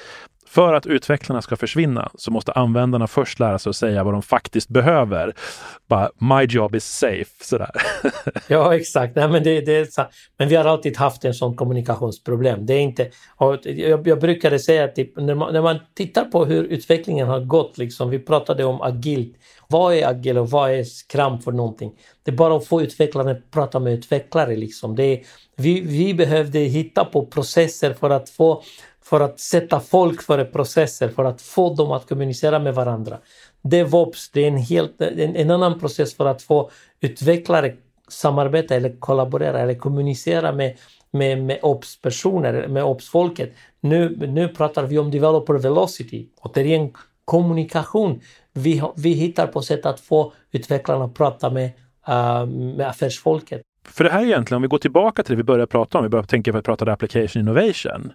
för 0.46 0.74
att 0.74 0.86
utvecklarna 0.86 1.42
ska 1.42 1.56
försvinna 1.56 2.10
så 2.14 2.30
måste 2.30 2.52
användarna 2.52 3.06
först 3.06 3.40
lära 3.40 3.58
sig 3.58 3.70
att 3.70 3.76
säga 3.76 4.04
vad 4.04 4.14
de 4.14 4.22
faktiskt 4.22 4.68
behöver. 4.68 5.34
Bara, 5.88 6.10
my 6.18 6.44
job 6.44 6.74
is 6.74 6.84
safe, 6.84 7.44
sådär. 7.44 7.70
ja, 8.48 8.74
exakt. 8.74 9.16
Nej, 9.16 9.28
men, 9.28 9.42
det, 9.42 9.60
det 9.60 9.76
är 9.76 9.84
så. 9.84 10.06
men 10.38 10.48
vi 10.48 10.56
har 10.56 10.64
alltid 10.64 10.96
haft 10.96 11.24
en 11.24 11.34
sån 11.34 11.56
kommunikationsproblem. 11.56 12.66
Det 12.66 12.74
är 12.74 12.80
inte, 12.80 13.10
jag, 13.64 14.08
jag 14.08 14.20
brukade 14.20 14.58
säga 14.58 14.88
typ, 14.88 15.16
när 15.16 15.34
man, 15.34 15.52
när 15.52 15.62
man 15.62 15.78
tittar 15.94 16.24
på 16.24 16.44
hur 16.44 16.64
utvecklingen 16.64 17.28
har 17.28 17.40
gått, 17.40 17.78
liksom, 17.78 18.10
vi 18.10 18.18
pratade 18.18 18.64
om 18.64 18.82
agilt. 18.82 19.36
Vad 19.68 19.94
är 19.94 20.08
agil 20.08 20.38
och 20.38 20.50
vad 20.50 20.70
är 20.70 20.84
skram 20.84 21.40
för 21.40 21.52
någonting? 21.52 21.92
Det 22.22 22.30
är 22.30 22.36
bara 22.36 22.56
att 22.56 22.66
få 22.66 22.82
utvecklarna 22.82 23.30
att 23.30 23.50
prata 23.50 23.78
med 23.78 23.92
utvecklare. 23.92 24.56
Liksom. 24.56 24.96
Det 24.96 25.04
är, 25.04 25.22
vi, 25.56 25.80
vi 25.80 26.14
behövde 26.14 26.58
hitta 26.58 27.04
på 27.04 27.26
processer 27.26 27.92
för 27.92 28.10
att 28.10 28.30
få 28.30 28.62
för 29.08 29.20
att 29.20 29.40
sätta 29.40 29.80
folk 29.80 30.22
före 30.22 30.44
processer, 30.44 31.08
för 31.08 31.24
att 31.24 31.42
få 31.42 31.74
dem 31.74 31.92
att 31.92 32.08
kommunicera 32.08 32.58
med 32.58 32.74
varandra. 32.74 33.18
DevOps, 33.62 34.30
det 34.30 34.40
är 34.40 34.48
en, 34.48 34.56
helt, 34.56 35.00
en, 35.00 35.36
en 35.36 35.50
annan 35.50 35.80
process 35.80 36.14
för 36.14 36.26
att 36.26 36.42
få 36.42 36.70
utvecklare 37.00 37.74
samarbeta 38.08 38.74
eller 38.74 39.00
kollaborera 39.00 39.60
eller 39.60 39.74
kommunicera 39.74 40.52
med, 40.52 40.76
med, 41.10 41.42
med 41.42 41.58
ops-personer, 41.62 42.68
med 42.68 42.84
ops-folket. 42.84 43.52
Nu, 43.80 44.26
nu 44.28 44.48
pratar 44.48 44.82
vi 44.82 44.98
om 44.98 45.10
developer 45.10 45.54
velocity. 45.54 46.28
Återigen 46.40 46.92
kommunikation. 47.24 48.20
Vi, 48.52 48.82
vi 48.96 49.12
hittar 49.12 49.46
på 49.46 49.62
sätt 49.62 49.86
att 49.86 50.00
få 50.00 50.32
utvecklarna 50.52 51.04
att 51.04 51.14
prata 51.14 51.50
med, 51.50 51.70
uh, 52.08 52.46
med 52.46 52.88
affärsfolket. 52.88 53.62
För 53.88 54.04
det 54.04 54.10
här 54.10 54.20
är 54.20 54.24
egentligen, 54.24 54.56
om 54.56 54.62
vi 54.62 54.68
går 54.68 54.78
tillbaka 54.78 55.22
till 55.22 55.32
det 55.32 55.36
vi 55.36 55.42
började 55.42 55.66
prata 55.66 55.98
om, 55.98 56.04
vi 56.04 56.10
började 56.10 56.28
tänka 56.28 56.52
på 56.52 56.58
att 56.58 56.64
prata 56.64 56.92
application 56.92 57.40
innovation. 57.42 58.12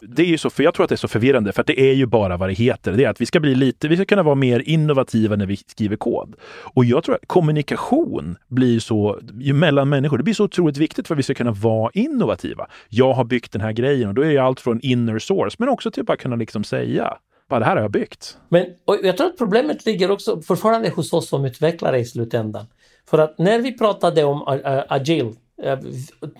Det 0.00 0.22
är 0.22 0.26
ju 0.26 0.38
så, 0.38 0.50
för 0.50 0.62
jag 0.62 0.74
tror 0.74 0.84
att 0.84 0.88
det 0.88 0.94
är 0.94 0.96
så 0.96 1.08
förvirrande, 1.08 1.52
för 1.52 1.60
att 1.60 1.66
det 1.66 1.80
är 1.80 1.92
ju 1.92 2.06
bara 2.06 2.36
vad 2.36 2.48
det 2.48 2.52
heter. 2.52 2.92
Det 2.92 3.04
är 3.04 3.08
att 3.08 3.20
vi 3.20 3.26
ska 3.26 3.40
bli 3.40 3.54
lite, 3.54 3.88
vi 3.88 3.96
ska 3.96 4.04
kunna 4.04 4.22
vara 4.22 4.34
mer 4.34 4.60
innovativa 4.60 5.36
när 5.36 5.46
vi 5.46 5.56
skriver 5.56 5.96
kod. 5.96 6.34
Och 6.74 6.84
jag 6.84 7.04
tror 7.04 7.14
att 7.14 7.26
kommunikation 7.26 8.36
blir 8.48 8.80
så, 8.80 9.18
mellan 9.54 9.88
människor, 9.88 10.18
det 10.18 10.24
blir 10.24 10.34
så 10.34 10.44
otroligt 10.44 10.76
viktigt 10.76 11.08
för 11.08 11.14
att 11.14 11.18
vi 11.18 11.22
ska 11.22 11.34
kunna 11.34 11.52
vara 11.52 11.90
innovativa. 11.94 12.66
Jag 12.88 13.12
har 13.12 13.24
byggt 13.24 13.52
den 13.52 13.60
här 13.60 13.72
grejen 13.72 14.08
och 14.08 14.14
då 14.14 14.22
är 14.22 14.28
det 14.28 14.38
allt 14.38 14.60
från 14.60 14.80
inner 14.80 15.18
source, 15.18 15.56
men 15.58 15.68
också 15.68 15.90
till 15.90 16.04
att 16.10 16.18
kunna 16.18 16.36
liksom 16.36 16.64
säga 16.64 17.18
bara 17.48 17.60
det 17.60 17.66
här 17.66 17.76
har 17.76 17.82
jag 17.82 17.90
byggt. 17.90 18.38
Men 18.48 18.66
jag 19.02 19.16
tror 19.16 19.26
att 19.26 19.38
problemet 19.38 19.86
ligger 19.86 20.10
också 20.10 20.40
fortfarande 20.40 20.88
hos 20.88 21.12
oss 21.12 21.28
som 21.28 21.44
utvecklare 21.44 21.98
i 21.98 22.04
slutändan. 22.04 22.66
För 23.10 23.18
att 23.18 23.38
när 23.38 23.58
vi 23.58 23.78
pratade 23.78 24.24
om 24.24 24.44
äh, 24.48 24.74
äh, 24.74 24.84
agil, 24.88 25.32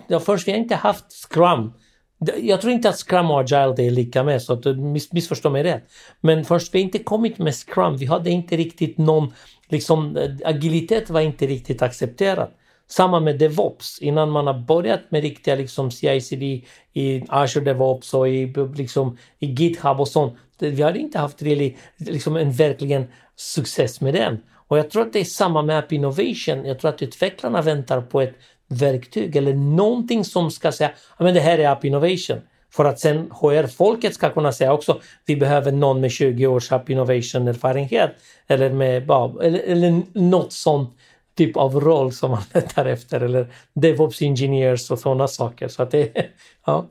äh, 0.09 0.19
först 0.19 0.47
vi 0.47 0.51
har 0.51 0.59
inte 0.59 0.75
haft 0.75 1.05
scrum. 1.11 1.73
Jag 2.41 2.61
tror 2.61 2.73
inte 2.73 2.89
att 2.89 2.95
scrum 2.95 3.31
och 3.31 3.39
agile 3.39 3.73
det 3.77 3.87
är 3.87 3.91
lika 3.91 4.23
med, 4.23 4.41
så 4.41 4.53
att 4.53 4.65
miss, 4.65 5.13
missförstå 5.13 5.49
mig 5.49 5.63
rätt. 5.63 5.83
Men 6.21 6.45
först 6.45 6.73
vi 6.73 6.79
har 6.79 6.83
inte 6.83 6.99
kommit 6.99 7.37
med 7.37 7.55
scrum, 7.55 7.97
vi 7.97 8.05
hade 8.05 8.29
inte 8.29 8.57
riktigt 8.57 8.97
någon, 8.97 9.33
liksom 9.69 10.17
agilitet 10.45 11.09
var 11.09 11.21
inte 11.21 11.47
riktigt 11.47 11.81
accepterat. 11.81 12.51
Samma 12.87 13.19
med 13.19 13.39
DevOps, 13.39 13.99
innan 14.01 14.31
man 14.31 14.47
har 14.47 14.59
börjat 14.59 15.11
med 15.11 15.21
riktiga 15.21 15.55
liksom 15.55 15.91
CICD 15.91 16.43
i 16.93 17.23
Azure 17.27 17.65
DevOps 17.65 18.13
och 18.13 18.29
i, 18.29 18.53
liksom, 18.75 19.17
i 19.39 19.45
GitHub 19.45 19.99
och 19.99 20.07
sånt. 20.07 20.33
Vi 20.59 20.81
har 20.81 20.97
inte 20.97 21.19
haft 21.19 21.41
really, 21.41 21.75
liksom 21.97 22.35
en 22.35 22.51
verkligen 22.51 23.07
success 23.35 24.01
med 24.01 24.13
den. 24.13 24.41
Och 24.67 24.77
jag 24.77 24.89
tror 24.89 25.01
att 25.01 25.13
det 25.13 25.19
är 25.19 25.25
samma 25.25 25.61
med 25.61 25.79
App 25.79 25.91
Innovation. 25.91 26.65
Jag 26.65 26.79
tror 26.79 26.89
att 26.89 27.01
utvecklarna 27.01 27.61
väntar 27.61 28.01
på 28.01 28.21
ett 28.21 28.33
verktyg 28.67 29.35
eller 29.35 29.53
någonting 29.53 30.25
som 30.25 30.51
ska 30.51 30.71
säga 30.71 30.91
att 31.17 31.33
det 31.33 31.39
här 31.39 31.59
är 31.59 31.69
App 31.69 31.85
Innovation. 31.85 32.41
För 32.73 32.85
att 32.85 32.99
sen 32.99 33.31
HR-folket 33.31 34.13
ska 34.13 34.29
kunna 34.29 34.51
säga 34.51 34.73
också 34.73 35.01
vi 35.25 35.35
behöver 35.35 35.71
någon 35.71 36.01
med 36.01 36.11
20 36.11 36.47
års 36.47 36.71
App 36.71 36.89
Innovation-erfarenhet 36.89 38.11
eller, 38.47 38.69
med, 38.69 39.11
eller, 39.43 39.59
eller 39.59 40.01
något 40.13 40.53
sånt 40.53 40.89
typ 41.37 41.57
av 41.57 41.79
roll 41.79 42.13
som 42.13 42.31
man 42.31 42.43
letar 42.53 42.85
efter 42.85 43.21
eller 43.21 43.47
DevOps 43.73 44.21
Engineers 44.21 44.91
och 44.91 44.99
sådana 44.99 45.27
saker. 45.27 45.67
Så 45.67 45.83
att 45.83 45.91
det, 45.91 46.11
ja. 46.65 46.85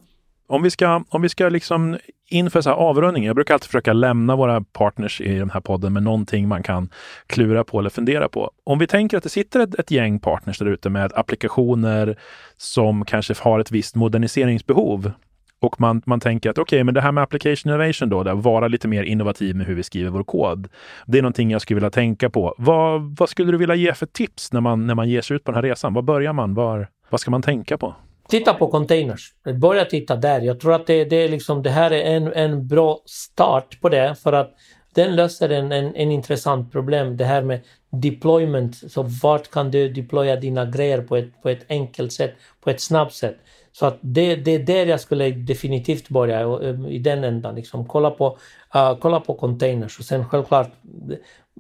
Om 0.47 0.63
vi 0.63 0.71
ska, 0.71 1.05
om 1.09 1.23
vi 1.23 1.29
ska 1.29 1.49
liksom 1.49 1.99
inför 2.29 2.61
så 2.61 2.71
här 2.71 2.77
avrundning, 2.77 3.25
jag 3.25 3.35
brukar 3.35 3.55
alltid 3.55 3.67
försöka 3.67 3.93
lämna 3.93 4.37
våra 4.37 4.61
partners 4.61 5.21
i 5.21 5.39
den 5.39 5.51
här 5.51 5.61
podden 5.61 5.93
med 5.93 6.03
någonting 6.03 6.49
man 6.49 6.63
kan 6.63 6.89
klura 7.27 7.65
på 7.65 7.79
eller 7.79 7.91
fundera 7.91 8.29
på. 8.29 8.51
Om 8.65 8.79
vi 8.79 8.87
tänker 8.87 9.17
att 9.17 9.23
det 9.23 9.29
sitter 9.29 9.61
ett, 9.61 9.75
ett 9.75 9.91
gäng 9.91 10.19
partners 10.19 10.59
där 10.59 10.67
ute 10.67 10.91
med 10.91 11.13
applikationer 11.15 12.17
som 12.57 13.05
kanske 13.05 13.35
har 13.41 13.61
ett 13.61 13.71
visst 13.71 13.95
moderniseringsbehov 13.95 15.13
och 15.61 15.81
man, 15.81 16.03
man 16.07 16.21
tänker 16.21 16.51
att 16.51 16.59
okej, 16.59 16.77
okay, 16.77 16.85
men 16.85 16.95
det 16.95 17.01
här 17.01 17.13
med 17.13 17.23
application 17.23 17.73
innovation 17.73 18.09
då, 18.09 18.21
att 18.21 18.43
vara 18.43 18.69
lite 18.69 18.89
mer 18.89 19.03
innovativ 19.03 19.57
med 19.57 19.67
hur 19.67 19.75
vi 19.75 19.83
skriver 19.83 20.11
vår 20.11 20.25
kod. 20.25 20.69
Det 21.07 21.19
är 21.19 21.23
någonting 21.23 21.51
jag 21.51 21.63
skulle 21.63 21.77
vilja 21.77 21.91
tänka 21.91 22.31
på. 22.31 22.55
Vad, 22.59 23.17
vad 23.19 23.29
skulle 23.29 23.53
du 23.53 23.59
vilja 23.59 23.75
ge 23.75 23.95
för 23.95 24.07
tips 24.07 24.53
när 24.53 24.61
man, 24.61 24.87
när 24.87 24.95
man 24.95 25.09
ger 25.09 25.21
sig 25.21 25.37
ut 25.37 25.45
på 25.45 25.51
den 25.51 25.57
här 25.57 25.71
resan? 25.71 25.95
Var 25.95 26.03
börjar 26.03 26.33
man? 26.33 26.55
Var, 26.55 26.89
vad 27.11 27.21
ska 27.21 27.31
man 27.31 27.43
tänka 27.43 27.79
på? 27.79 27.95
Titta 28.35 28.55
på 28.55 28.69
containers. 28.69 29.33
Börja 29.61 29.85
titta 29.85 30.17
där. 30.17 30.41
Jag 30.41 30.61
tror 30.61 30.73
att 30.73 30.87
det, 30.87 31.05
det, 31.05 31.17
är 31.17 31.29
liksom, 31.29 31.63
det 31.63 31.71
här 31.71 31.91
är 31.91 32.17
en, 32.17 32.33
en 32.33 32.67
bra 32.69 32.99
start 33.07 33.81
på 33.81 33.89
det 33.89 34.15
för 34.23 34.33
att 34.33 34.51
den 34.95 35.17
löser 35.17 35.49
en, 35.49 35.73
en, 35.73 35.95
en 35.95 36.11
intressant 36.11 36.73
problem. 36.73 37.17
Det 37.17 37.25
här 37.25 37.43
med 37.43 37.61
deployment. 37.91 38.93
Så 38.93 39.03
vart 39.03 39.51
kan 39.51 39.71
du 39.71 39.89
deploya 39.89 40.37
dina 40.37 40.65
grejer 40.65 41.03
på 41.03 41.17
ett, 41.17 41.43
på 41.43 41.49
ett 41.49 41.65
enkelt 41.69 42.13
sätt, 42.13 42.35
på 42.61 42.71
ett 42.71 42.81
snabbt 42.81 43.15
sätt. 43.15 43.37
Så 43.73 43.87
att 43.87 43.99
det, 44.01 44.37
det 44.37 44.51
är 44.51 44.59
där 44.59 44.87
jag 44.87 45.01
skulle 45.01 45.31
definitivt 45.31 46.09
börja, 46.09 46.41
eh, 46.41 46.87
i 46.89 46.99
den 46.99 47.25
ändan. 47.25 47.55
Liksom. 47.55 47.87
Kolla, 47.87 48.11
på, 48.11 48.39
uh, 48.77 48.99
kolla 49.01 49.21
på 49.21 49.35
containers 49.35 49.99
och 49.99 50.05
sen 50.05 50.29
självklart 50.29 50.71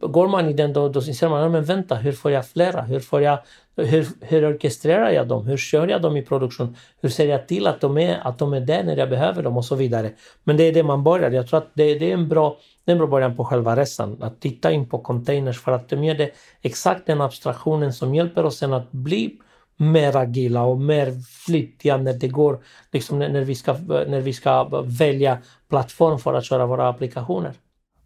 går 0.00 0.28
man 0.28 0.48
i 0.48 0.52
den 0.52 0.72
då, 0.72 0.88
då 0.88 1.02
inser 1.02 1.28
man, 1.28 1.52
men 1.52 1.64
vänta, 1.64 1.94
hur 1.94 2.12
får 2.12 2.30
jag 2.30 2.46
flera? 2.46 2.82
Hur, 2.82 3.00
får 3.00 3.22
jag, 3.22 3.38
hur, 3.76 4.06
hur 4.20 4.54
orkestrerar 4.54 5.10
jag 5.10 5.28
dem? 5.28 5.46
Hur 5.46 5.56
kör 5.56 5.88
jag 5.88 6.02
dem 6.02 6.16
i 6.16 6.22
produktion? 6.22 6.76
Hur 7.00 7.08
ser 7.08 7.28
jag 7.28 7.48
till 7.48 7.66
att 7.66 7.80
de, 7.80 7.98
är, 7.98 8.18
att 8.26 8.38
de 8.38 8.52
är 8.52 8.60
där 8.60 8.82
när 8.82 8.96
jag 8.96 9.10
behöver 9.10 9.42
dem 9.42 9.56
och 9.56 9.64
så 9.64 9.74
vidare. 9.74 10.10
Men 10.44 10.56
det 10.56 10.64
är 10.64 10.72
det 10.72 10.82
man 10.82 11.04
börjar. 11.04 11.30
Jag 11.30 11.48
tror 11.48 11.58
att 11.58 11.70
det, 11.74 11.98
det 11.98 12.10
är 12.10 12.14
en 12.14 12.28
bra, 12.28 12.56
det 12.84 12.90
är 12.90 12.94
en 12.94 12.98
bra 12.98 13.06
början 13.06 13.36
på 13.36 13.44
själva 13.44 13.76
resan. 13.76 14.22
Att 14.22 14.40
titta 14.40 14.72
in 14.72 14.88
på 14.88 14.98
containers 14.98 15.60
för 15.60 15.72
att 15.72 15.88
de 15.88 16.04
ger 16.04 16.14
det 16.14 16.30
exakt 16.62 17.06
den 17.06 17.20
abstraktionen 17.20 17.92
som 17.92 18.14
hjälper 18.14 18.44
oss 18.44 18.58
sen 18.58 18.72
att 18.72 18.92
bli 18.92 19.38
mer 19.76 20.16
agila 20.16 20.62
och 20.62 20.80
mer 20.80 21.12
flyttiga 21.46 21.96
när 21.96 22.12
det 22.12 22.28
går, 22.28 22.62
liksom 22.92 23.18
när, 23.18 23.44
vi 23.44 23.54
ska, 23.54 23.72
när 23.88 24.20
vi 24.20 24.32
ska 24.32 24.82
välja 24.84 25.38
plattform 25.68 26.18
för 26.18 26.34
att 26.34 26.44
köra 26.44 26.66
våra 26.66 26.88
applikationer. 26.88 27.52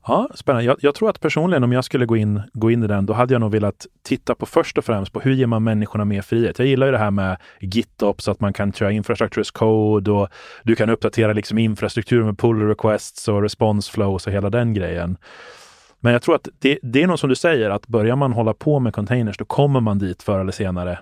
Ja, 0.06 0.28
spännande. 0.34 0.64
Jag, 0.64 0.76
jag, 0.80 0.94
tror 0.94 1.10
att 1.10 1.20
personligen 1.20 1.64
om 1.64 1.72
jag 1.72 1.84
skulle 1.84 2.06
gå 2.06 2.16
in, 2.16 2.42
gå 2.52 2.70
in 2.70 2.82
i 2.82 2.86
den, 2.86 3.06
då 3.06 3.12
hade 3.12 3.34
jag 3.34 3.40
nog 3.40 3.52
velat 3.52 3.86
titta 4.02 4.34
på 4.34 4.46
först 4.46 4.78
och 4.78 4.84
främst 4.84 5.12
på 5.12 5.20
hur 5.20 5.32
ger 5.32 5.46
man 5.46 5.64
människorna 5.64 6.04
mer 6.04 6.22
frihet? 6.22 6.58
Jag 6.58 6.68
gillar 6.68 6.86
ju 6.86 6.92
det 6.92 6.98
här 6.98 7.10
med 7.10 7.36
GitOps, 7.60 8.28
att 8.28 8.40
man 8.40 8.52
kan 8.52 8.72
köra 8.72 8.92
infrastructure 8.92 9.40
as 9.40 9.50
code 9.50 10.10
och 10.10 10.28
du 10.62 10.74
kan 10.74 10.90
uppdatera 10.90 11.32
liksom 11.32 11.58
infrastruktur 11.58 12.24
med 12.24 12.38
pull 12.38 12.68
requests 12.68 13.28
och 13.28 13.42
response 13.42 13.92
flows 13.92 14.26
och 14.26 14.32
hela 14.32 14.50
den 14.50 14.74
grejen. 14.74 15.16
Men 16.00 16.12
jag 16.12 16.22
tror 16.22 16.34
att 16.34 16.48
det, 16.58 16.78
det 16.82 17.02
är 17.02 17.06
något 17.06 17.20
som 17.20 17.28
du 17.28 17.36
säger, 17.36 17.70
att 17.70 17.86
börjar 17.86 18.16
man 18.16 18.32
hålla 18.32 18.54
på 18.54 18.80
med 18.80 18.94
containers, 18.94 19.38
då 19.38 19.44
kommer 19.44 19.80
man 19.80 19.98
dit 19.98 20.22
förr 20.22 20.40
eller 20.40 20.52
senare 20.52 20.98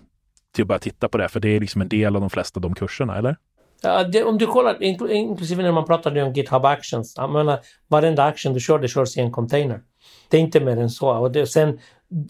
till 0.54 0.62
att 0.62 0.68
börja 0.68 0.78
titta 0.78 1.09
på 1.09 1.18
det, 1.18 1.28
för 1.28 1.40
det 1.40 1.48
är 1.48 1.61
liksom 1.61 1.82
en 1.82 1.88
del 1.88 2.14
av 2.14 2.20
de 2.20 2.30
flesta 2.30 2.59
av 2.59 2.62
de 2.62 2.74
kurserna, 2.74 3.16
eller? 3.16 3.37
Ja, 3.83 4.05
det, 4.05 4.25
om 4.25 4.39
du 4.39 4.47
kollar, 4.47 4.83
inklusive 4.83 5.62
när 5.62 5.73
man 5.73 5.85
pratar 5.85 6.23
om 6.23 6.33
GitHub 6.33 6.65
Actions, 6.65 7.15
jag 7.17 7.31
menar, 7.31 7.53
eh, 7.53 7.59
varenda 7.89 8.25
action 8.25 8.53
du 8.53 8.61
kör, 8.61 8.79
det 8.79 8.89
körs 8.89 9.17
i 9.17 9.21
en 9.21 9.33
container. 9.33 9.81
Det 10.29 10.37
är 10.37 10.41
inte 10.41 10.61
mer 10.61 10.77
än 10.77 10.91
så. 10.91 11.11
Och 11.11 11.33
det, 11.33 11.47
sen, 11.47 11.79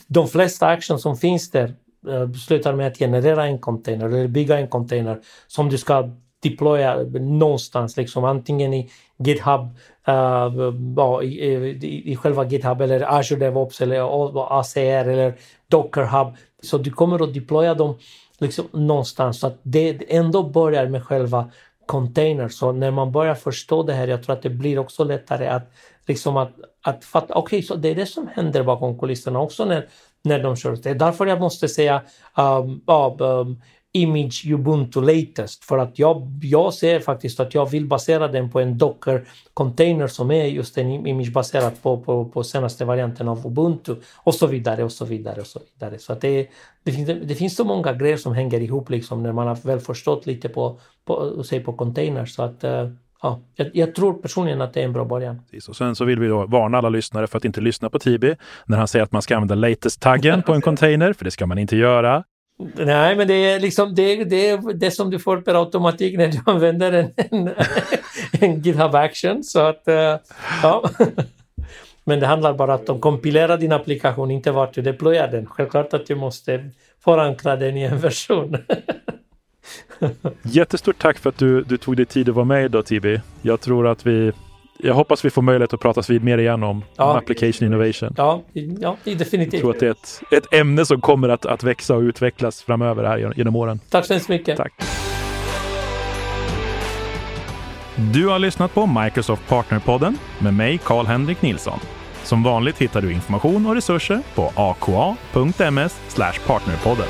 de 0.07 0.29
flesta 0.29 0.67
actions 0.67 1.03
som 1.03 1.17
finns 1.17 1.51
där 1.51 1.75
uh, 2.09 2.33
slutar 2.33 2.75
med 2.75 2.87
att 2.87 2.99
generera 2.99 3.47
en 3.47 3.59
container 3.59 4.07
eller 4.07 4.29
bygga 4.29 4.59
en 4.59 4.69
container 4.69 5.19
som 5.47 5.69
du 5.69 5.79
ska 5.79 6.11
deploya 6.43 6.97
någonstans, 7.21 7.97
liksom 7.97 8.25
antingen 8.25 8.75
i 8.75 8.91
GitHub, 9.19 9.61
uh, 10.09 11.25
i, 11.25 11.27
i, 11.27 12.13
i 12.13 12.17
själva 12.17 12.45
GitHub 12.45 12.81
eller 12.81 13.19
Azure 13.19 13.41
DevOps 13.41 13.81
eller 13.81 14.61
ACR 14.61 15.09
eller 15.09 15.35
Docker 15.69 16.05
Hub. 16.05 16.35
Så 16.63 16.79
du 16.79 16.91
kommer 16.91 17.25
att 17.25 17.35
deploya 17.35 17.75
dem 17.75 17.99
liksom 18.39 18.67
någonstans. 18.73 19.41
Så 19.41 19.47
att 19.47 19.59
det 19.63 20.15
ändå 20.17 20.43
börjar 20.43 20.87
med 20.87 21.05
själva 21.05 21.51
container. 21.87 22.49
Så 22.49 22.73
när 22.73 22.91
man 22.91 23.13
börjar 23.13 23.35
förstå 23.35 23.83
det 23.83 23.93
här, 23.93 24.09
jag 24.09 24.23
tror 24.23 24.37
att 24.37 24.43
det 24.43 24.51
blir 24.51 24.79
också 24.79 25.05
lättare 25.05 25.47
att 25.47 25.73
liksom 26.07 26.37
att, 26.37 26.53
att 26.83 27.05
fatta, 27.05 27.35
okej, 27.35 27.59
okay, 27.59 27.63
så 27.63 27.75
det 27.75 27.89
är 27.89 27.95
det 27.95 28.07
som 28.07 28.29
händer 28.35 28.63
bakom 28.63 28.99
kulisserna 28.99 29.41
också 29.41 29.65
när, 29.65 29.89
när 30.23 30.43
de 30.43 30.57
kör. 30.57 30.77
Det 30.77 30.91
är 30.91 30.95
därför 30.95 31.27
jag 31.27 31.41
måste 31.41 31.69
säga 31.69 32.03
um, 32.37 32.83
um, 33.21 33.63
Image 33.97 34.47
Ubuntu 34.47 35.01
Latest 35.01 35.65
för 35.65 35.79
att 35.79 35.99
jag, 35.99 36.41
jag 36.43 36.75
ser 36.75 37.01
faktiskt 37.01 37.41
att 37.41 37.55
jag 37.55 37.71
vill 37.71 37.87
basera 37.87 38.29
den 38.29 38.51
på 38.51 38.61
en 38.61 38.79
Docker-container 38.79 40.07
som 40.07 40.31
är 40.31 40.45
just 40.45 40.79
en 40.79 41.07
image 41.07 41.33
baserad 41.33 41.83
på, 41.83 42.01
på, 42.01 42.25
på 42.25 42.45
senaste 42.45 42.85
varianten 42.85 43.29
av 43.29 43.47
Ubuntu 43.47 43.97
och 44.17 44.35
så 44.35 44.47
vidare 44.47 44.85
och 44.85 44.93
så 44.93 45.05
vidare 45.05 45.41
och 45.41 45.47
så 45.47 45.61
vidare. 45.73 45.99
Så 45.99 46.13
att 46.13 46.21
det, 46.21 46.49
det, 46.83 46.93
finns, 46.93 47.07
det 47.07 47.35
finns 47.35 47.57
så 47.57 47.65
många 47.65 47.93
grejer 47.93 48.17
som 48.17 48.35
hänger 48.35 48.61
ihop 48.61 48.91
liksom 48.91 49.23
när 49.23 49.33
man 49.33 49.47
har 49.47 49.59
väl 49.63 49.81
förstått 49.81 50.27
lite 50.27 50.49
på, 50.49 50.79
på, 51.05 51.43
sig 51.45 51.61
på 51.61 51.73
containers 51.73 52.35
så 52.35 52.43
att 52.43 52.65
uh, 52.65 52.89
Ja, 53.23 53.41
jag, 53.55 53.71
jag, 53.73 53.95
tror 53.95 54.13
personligen 54.13 54.61
att 54.61 54.75
det 54.75 54.81
är 54.81 54.85
en 54.85 54.93
bra 54.93 55.05
början. 55.05 55.43
Och 55.69 55.77
sen 55.77 55.95
så 55.97 56.05
vill 56.05 56.19
vi 56.19 56.29
då 56.29 56.47
varna 56.47 56.79
alla 56.79 56.89
lyssnare 56.89 57.27
för 57.27 57.39
att 57.39 57.45
inte 57.45 57.61
lyssna 57.61 57.91
på 57.91 57.99
Tibi 57.99 58.37
när 58.67 58.79
han 58.79 58.89
säger 58.89 59.03
att 59.03 59.13
man 59.13 59.23
ska 59.23 59.37
använda 59.37 59.55
latest-taggen 59.55 60.43
på 60.43 60.53
en 60.55 60.61
container, 60.71 61.13
för 61.13 61.25
det 61.25 61.31
ska 61.31 61.47
man 61.47 61.59
inte 61.59 61.77
göra. 61.77 62.25
Nej, 62.59 63.17
men 63.17 63.29
det 63.29 63.35
är 63.35 63.61
liksom 63.61 63.95
det, 63.95 64.25
det, 64.25 64.61
det 64.75 64.91
som 64.91 65.11
du 65.11 65.19
får 65.19 65.41
per 65.41 65.55
automatik 65.55 66.17
när 66.17 66.29
du 66.29 66.39
använder 66.47 66.93
en, 66.93 67.11
en, 67.17 67.51
en 68.41 68.61
GitHub 68.61 68.95
Action. 68.95 69.45
Så 69.45 69.61
att, 69.61 69.89
eh, 69.89 70.17
ja. 70.63 70.91
Men 72.09 72.21
det 72.21 72.27
handlar 72.27 72.55
bara 72.55 72.75
om 72.75 72.81
att 72.81 72.87
de 72.87 73.01
kompilerar 73.01 73.59
din 73.59 73.73
applikation, 73.73 74.31
inte 74.31 74.51
vart 74.51 74.75
du 74.75 74.83
deployar 74.83 75.29
den. 75.29 75.47
Självklart 75.47 75.95
att 75.95 76.07
du 76.07 76.15
måste 76.15 76.71
förankra 77.05 77.57
den 77.57 77.77
i 77.77 77.83
en 77.83 77.99
version. 78.01 78.57
Jättestort 80.43 80.99
tack 80.99 81.19
för 81.19 81.29
att 81.29 81.39
du, 81.39 81.63
du 81.63 81.77
tog 81.77 81.97
dig 81.97 82.07
tid 82.07 82.29
att 82.29 82.35
vara 82.35 82.45
med 82.45 82.65
idag 82.65 82.87
Tibi. 82.87 83.21
Jag 83.43 83.61
tror 83.61 83.87
att 83.87 84.07
vi 84.07 84.33
jag 84.79 84.95
hoppas 84.95 85.25
vi 85.25 85.31
får 85.31 85.43
möjlighet 85.43 85.75
att 85.75 85.81
prata 85.81 86.03
vid 86.09 86.25
mer 86.25 86.39
igen 86.39 86.63
om, 86.63 86.85
ja. 86.97 87.05
om 87.05 87.17
application 87.17 87.67
innovation. 87.67 88.15
Ja, 88.17 88.43
ja, 88.81 88.97
definitivt. 89.05 89.53
Jag 89.53 89.61
tror 89.61 89.71
att 89.71 89.81
det 89.81 89.87
är 89.87 89.91
ett, 89.91 90.23
ett 90.31 90.55
ämne 90.55 90.87
som 90.87 91.01
kommer 91.01 91.29
att, 91.29 91.47
att 91.47 91.63
växa 91.63 91.95
och 91.95 92.01
utvecklas 92.01 92.63
framöver 92.63 93.05
här 93.05 93.33
genom 93.37 93.57
åren. 93.57 93.81
Tack 93.91 94.07
så 94.07 94.13
hemskt 94.13 94.29
mycket. 94.29 94.57
Tack. 94.57 94.73
Du 98.13 98.27
har 98.29 98.39
lyssnat 98.39 98.75
på 98.75 98.87
Microsoft 98.87 99.49
Partnerpodden 99.49 100.19
med 100.39 100.55
mig, 100.55 100.79
Karl-Henrik 100.85 101.43
Nilsson. 101.43 101.79
Som 102.23 102.43
vanligt 102.43 102.79
hittar 102.79 103.03
du 103.03 103.13
information 103.13 103.67
och 103.67 103.75
resurser 103.75 104.21
på 104.35 104.53
aka.ms 104.55 106.01
partnerpodden. 106.47 107.09